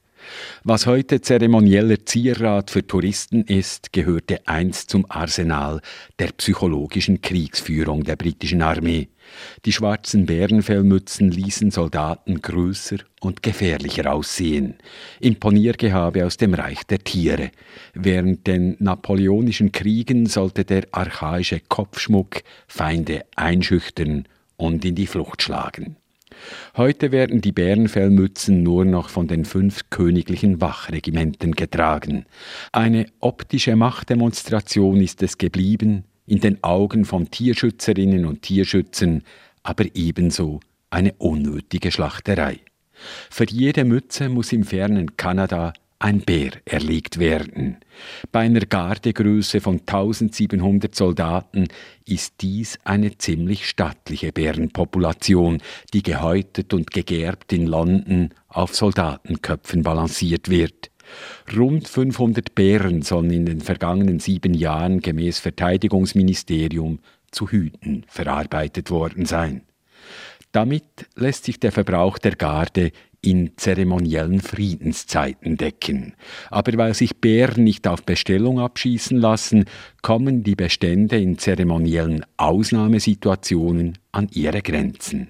Was 0.65 0.87
heute 0.87 1.21
zeremonieller 1.21 2.05
Zierrat 2.05 2.71
für 2.71 2.87
Touristen 2.87 3.43
ist, 3.43 3.93
gehörte 3.93 4.41
einst 4.47 4.91
zum 4.91 5.07
Arsenal 5.09 5.81
der 6.19 6.29
psychologischen 6.29 7.21
Kriegsführung 7.21 8.05
der 8.05 8.17
britischen 8.17 8.63
Armee. 8.63 9.09
Die 9.65 9.73
schwarzen 9.73 10.27
Bärenfellmützen 10.27 11.31
ließen 11.31 11.71
Soldaten 11.71 12.41
größer 12.43 12.99
und 13.21 13.43
gefährlicher 13.43 14.13
aussehen. 14.13 14.75
Imponiergehabe 15.21 16.25
aus 16.27 16.37
dem 16.37 16.55
Reich 16.55 16.83
der 16.85 16.99
Tiere. 16.99 17.51
Während 17.95 18.47
den 18.47 18.77
napoleonischen 18.79 19.73
Kriegen 19.73 20.27
sollte 20.27 20.65
der 20.65 20.87
archaische 20.93 21.61
Kopfschmuck 21.61 22.43
Feinde 22.67 23.25
einschüchtern 23.37 24.27
und 24.57 24.85
in 24.85 24.95
die 24.95 25.07
Flucht 25.07 25.43
schlagen. 25.43 25.97
Heute 26.77 27.13
werden 27.13 27.41
die 27.41 27.53
Bärenfellmützen 27.53 28.63
nur 28.63 28.85
noch 28.85 29.09
von 29.09 29.29
den 29.29 29.45
fünf 29.45 29.91
königlichen 29.91 30.61
Wachregimenten 30.61 31.53
getragen. 31.53 32.27
Eine 32.73 33.07
optische 33.21 33.77
Machtdemonstration 33.77 35.01
ist 35.01 35.23
es 35.23 35.39
geblieben, 35.39 36.05
in 36.27 36.41
den 36.41 36.63
Augen 36.63 37.05
von 37.05 37.31
Tierschützerinnen 37.31 38.25
und 38.27 38.43
Tierschützern, 38.43 39.23
aber 39.63 39.85
ebenso 39.95 40.61
eine 40.91 41.15
unnötige 41.15 41.91
Schlachterei. 41.91 42.59
Für 43.31 43.47
jede 43.49 43.85
Mütze 43.85 44.29
muss 44.29 44.53
im 44.53 44.65
fernen 44.65 45.17
Kanada 45.17 45.73
ein 46.03 46.21
Bär 46.21 46.51
erlegt 46.65 47.19
werden. 47.19 47.77
Bei 48.33 48.41
einer 48.41 48.61
Gardegröße 48.61 49.61
von 49.61 49.81
1700 49.81 50.95
Soldaten 50.95 51.69
ist 52.05 52.35
dies 52.41 52.79
eine 52.85 53.17
ziemlich 53.17 53.69
stattliche 53.69 54.33
Bärenpopulation, 54.33 55.63
die 55.95 56.03
gehäutet 56.03 56.75
und 56.75 56.91
gegerbt 56.91 57.53
in 57.53 57.67
London 57.67 58.31
auf 58.49 58.75
Soldatenköpfen 58.75 59.83
balanciert 59.83 60.49
wird. 60.49 60.91
Rund 61.57 61.87
500 61.87 62.55
Bären 62.55 63.03
sollen 63.03 63.31
in 63.31 63.47
den 63.47 63.61
vergangenen 63.61 64.19
sieben 64.19 64.55
Jahren 64.55 65.01
gemäß 65.01 65.39
Verteidigungsministerium 65.39 66.99
zu 67.31 67.49
Hüten 67.49 68.05
verarbeitet 68.09 68.91
worden 68.91 69.25
sein. 69.25 69.63
Damit 70.51 70.85
lässt 71.15 71.45
sich 71.45 71.61
der 71.61 71.73
Verbrauch 71.73 72.19
der 72.19 72.37
Garde 72.37 72.93
in 73.23 73.53
zeremoniellen 73.57 74.41
Friedenszeiten 74.41 75.57
decken. 75.57 76.15
Aber 76.51 76.77
weil 76.77 76.93
sich 76.93 77.17
Bären 77.17 77.65
nicht 77.65 77.87
auf 77.87 78.03
Bestellung 78.03 78.59
abschießen 78.59 79.17
lassen, 79.17 79.65
kommen 80.03 80.43
die 80.43 80.57
Bestände 80.57 81.19
in 81.21 81.39
zeremoniellen 81.39 82.27
Ausnahmesituationen 82.37 83.99
an 84.11 84.29
ihre 84.33 84.61
Grenzen. 84.61 85.29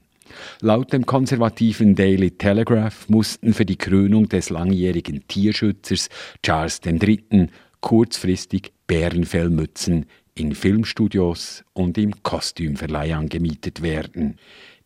Laut 0.60 0.94
dem 0.94 1.04
konservativen 1.04 1.94
Daily 1.94 2.30
Telegraph 2.30 3.08
mussten 3.08 3.52
für 3.52 3.66
die 3.66 3.76
Krönung 3.76 4.28
des 4.30 4.48
langjährigen 4.48 5.26
Tierschützers 5.28 6.08
Charles 6.42 6.80
III. 6.86 7.48
kurzfristig 7.80 8.72
Bärenfellmützen 8.86 10.06
in 10.34 10.54
Filmstudios 10.54 11.64
und 11.74 11.98
im 11.98 12.22
Kostümverleih 12.22 13.14
angemietet 13.14 13.82
werden. 13.82 14.38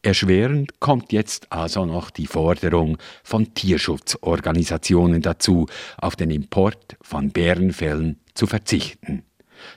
Erschwerend 0.06 0.78
kommt 0.78 1.12
jetzt 1.12 1.50
also 1.50 1.84
noch 1.84 2.10
die 2.10 2.28
Forderung 2.28 2.96
von 3.24 3.54
Tierschutzorganisationen 3.54 5.20
dazu, 5.20 5.66
auf 5.98 6.14
den 6.14 6.30
Import 6.30 6.96
von 7.02 7.30
Bärenfällen 7.30 8.20
zu 8.32 8.46
verzichten. 8.46 9.24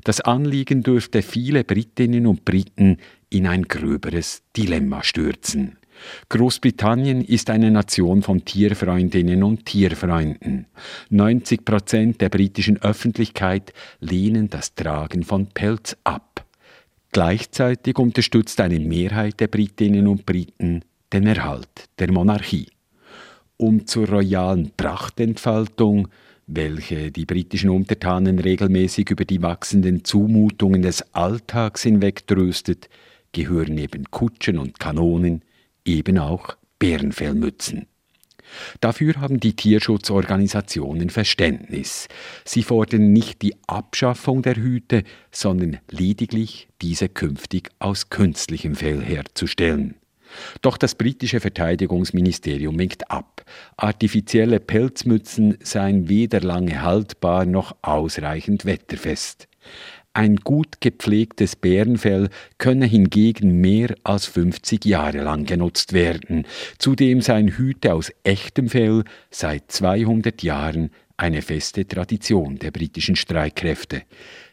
Das 0.03 0.21
Anliegen 0.21 0.83
dürfte 0.83 1.23
viele 1.23 1.63
Britinnen 1.63 2.27
und 2.27 2.45
Briten 2.45 2.97
in 3.31 3.47
ein 3.47 3.63
gröberes 3.63 4.43
Dilemma 4.55 5.01
stürzen. 5.01 5.77
Großbritannien 6.29 7.25
ist 7.25 7.49
eine 7.49 7.71
Nation 7.71 8.21
von 8.21 8.45
Tierfreundinnen 8.45 9.41
und 9.41 9.65
Tierfreunden. 9.65 10.67
90 11.09 11.65
Prozent 11.65 12.21
der 12.21 12.29
britischen 12.29 12.79
Öffentlichkeit 12.83 13.73
lehnen 13.99 14.47
das 14.47 14.75
Tragen 14.75 15.23
von 15.23 15.47
Pelz 15.47 15.97
ab. 16.03 16.45
Gleichzeitig 17.11 17.97
unterstützt 17.97 18.61
eine 18.61 18.79
Mehrheit 18.79 19.39
der 19.39 19.47
Britinnen 19.47 20.07
und 20.07 20.25
Briten 20.25 20.83
den 21.11 21.25
Erhalt 21.25 21.89
der 21.97 22.11
Monarchie. 22.11 22.67
Um 23.57 23.87
zur 23.87 24.07
royalen 24.07 24.71
Prachtentfaltung, 24.77 26.07
welche 26.45 27.11
die 27.11 27.25
britischen 27.25 27.71
Untertanen 27.71 28.39
regelmäßig 28.39 29.09
über 29.09 29.25
die 29.25 29.41
wachsenden 29.41 30.03
Zumutungen 30.03 30.81
des 30.81 31.01
Alltags 31.13 31.83
hinweg 31.83 32.25
tröstet, 32.27 32.89
gehören 33.31 33.75
neben 33.75 34.09
Kutschen 34.09 34.57
und 34.57 34.79
Kanonen 34.79 35.43
eben 35.85 36.19
auch 36.19 36.57
Bärenfellmützen. 36.77 37.87
Dafür 38.81 39.15
haben 39.15 39.39
die 39.39 39.55
Tierschutzorganisationen 39.55 41.09
Verständnis. 41.09 42.07
Sie 42.45 42.63
fordern 42.63 43.11
nicht 43.11 43.41
die 43.41 43.55
Abschaffung 43.67 44.41
der 44.41 44.55
Hüte, 44.55 45.03
sondern 45.31 45.79
lediglich, 45.89 46.69
diese 46.81 47.09
künftig 47.09 47.69
aus 47.79 48.09
künstlichem 48.09 48.75
Fell 48.75 49.01
herzustellen. 49.01 49.95
Doch 50.61 50.77
das 50.77 50.95
britische 50.95 51.39
Verteidigungsministerium 51.39 52.77
winkt 52.77 53.09
ab. 53.09 53.43
Artifizielle 53.77 54.59
Pelzmützen 54.59 55.57
seien 55.61 56.07
weder 56.07 56.41
lange 56.41 56.81
haltbar 56.81 57.45
noch 57.45 57.75
ausreichend 57.81 58.65
wetterfest. 58.65 59.47
Ein 60.13 60.37
gut 60.37 60.81
gepflegtes 60.81 61.55
Bärenfell 61.55 62.29
könne 62.57 62.87
hingegen 62.87 63.61
mehr 63.61 63.93
als 64.03 64.25
50 64.25 64.83
Jahre 64.85 65.19
lang 65.19 65.45
genutzt 65.45 65.93
werden. 65.93 66.45
Zudem 66.79 67.21
seien 67.21 67.49
Hüte 67.49 67.93
aus 67.93 68.11
echtem 68.23 68.69
Fell 68.69 69.03
seit 69.29 69.71
200 69.71 70.41
Jahren 70.41 70.89
eine 71.15 71.41
feste 71.41 71.85
Tradition 71.85 72.57
der 72.57 72.71
britischen 72.71 73.15
Streitkräfte. 73.15 74.03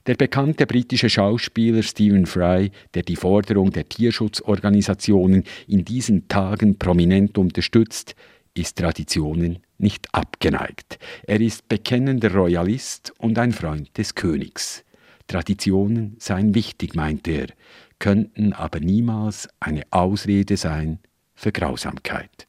Der 0.07 0.15
bekannte 0.17 0.67
britische 0.67 1.09
Schauspieler 1.09 1.83
Stephen 1.83 2.27
Fry, 2.27 2.71
der 2.95 3.03
die 3.03 3.17
Forderung 3.17 3.71
der 3.71 3.89
Tierschutzorganisationen 3.89 5.45
in 5.69 5.85
diesen 5.85 6.29
Tagen 6.29 6.77
prominent 6.79 7.39
unterstützt, 7.39 8.15
ist 8.55 8.77
Traditionen 8.77 9.61
nicht 9.79 10.07
abgeneigt. 10.13 10.99
Er 11.27 11.41
ist 11.41 11.69
bekennender 11.69 12.33
Royalist 12.33 13.13
und 13.19 13.39
ein 13.39 13.53
Freund 13.53 13.97
des 13.97 14.15
Königs. 14.15 14.83
Traditionen 15.27 16.17
seien 16.19 16.55
wichtig, 16.55 16.95
meint 16.95 17.27
er, 17.29 17.49
könnten 17.99 18.53
aber 18.53 18.81
niemals 18.81 19.49
eine 19.61 19.83
Ausrede 19.91 20.57
sein 20.57 21.01
für 21.35 21.53
Grausamkeit. 21.53 22.47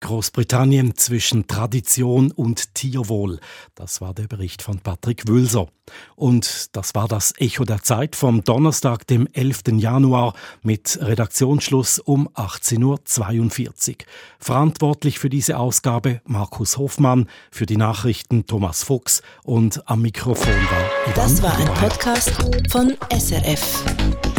Großbritannien 0.00 0.96
zwischen 0.96 1.46
Tradition 1.46 2.32
und 2.32 2.74
Tierwohl. 2.74 3.38
Das 3.74 4.00
war 4.00 4.14
der 4.14 4.26
Bericht 4.26 4.62
von 4.62 4.80
Patrick 4.80 5.28
Wülser. 5.28 5.68
Und 6.16 6.76
das 6.76 6.94
war 6.94 7.08
das 7.08 7.34
Echo 7.38 7.64
der 7.64 7.82
Zeit 7.82 8.16
vom 8.16 8.44
Donnerstag, 8.44 9.06
dem 9.06 9.26
11. 9.32 9.62
Januar 9.78 10.34
mit 10.62 10.98
Redaktionsschluss 11.00 11.98
um 11.98 12.28
18.42 12.28 13.90
Uhr. 13.90 13.96
Verantwortlich 14.38 15.18
für 15.18 15.28
diese 15.28 15.58
Ausgabe 15.58 16.20
Markus 16.24 16.76
Hofmann, 16.76 17.28
für 17.50 17.66
die 17.66 17.76
Nachrichten 17.76 18.46
Thomas 18.46 18.82
Fuchs 18.82 19.22
und 19.44 19.88
am 19.88 20.02
Mikrofon 20.02 20.54
war 20.54 21.12
Ivan 21.12 21.14
Das 21.14 21.42
war 21.42 21.56
ein 21.56 21.72
Podcast 21.74 22.32
von 22.70 22.96
SRF. 23.10 24.29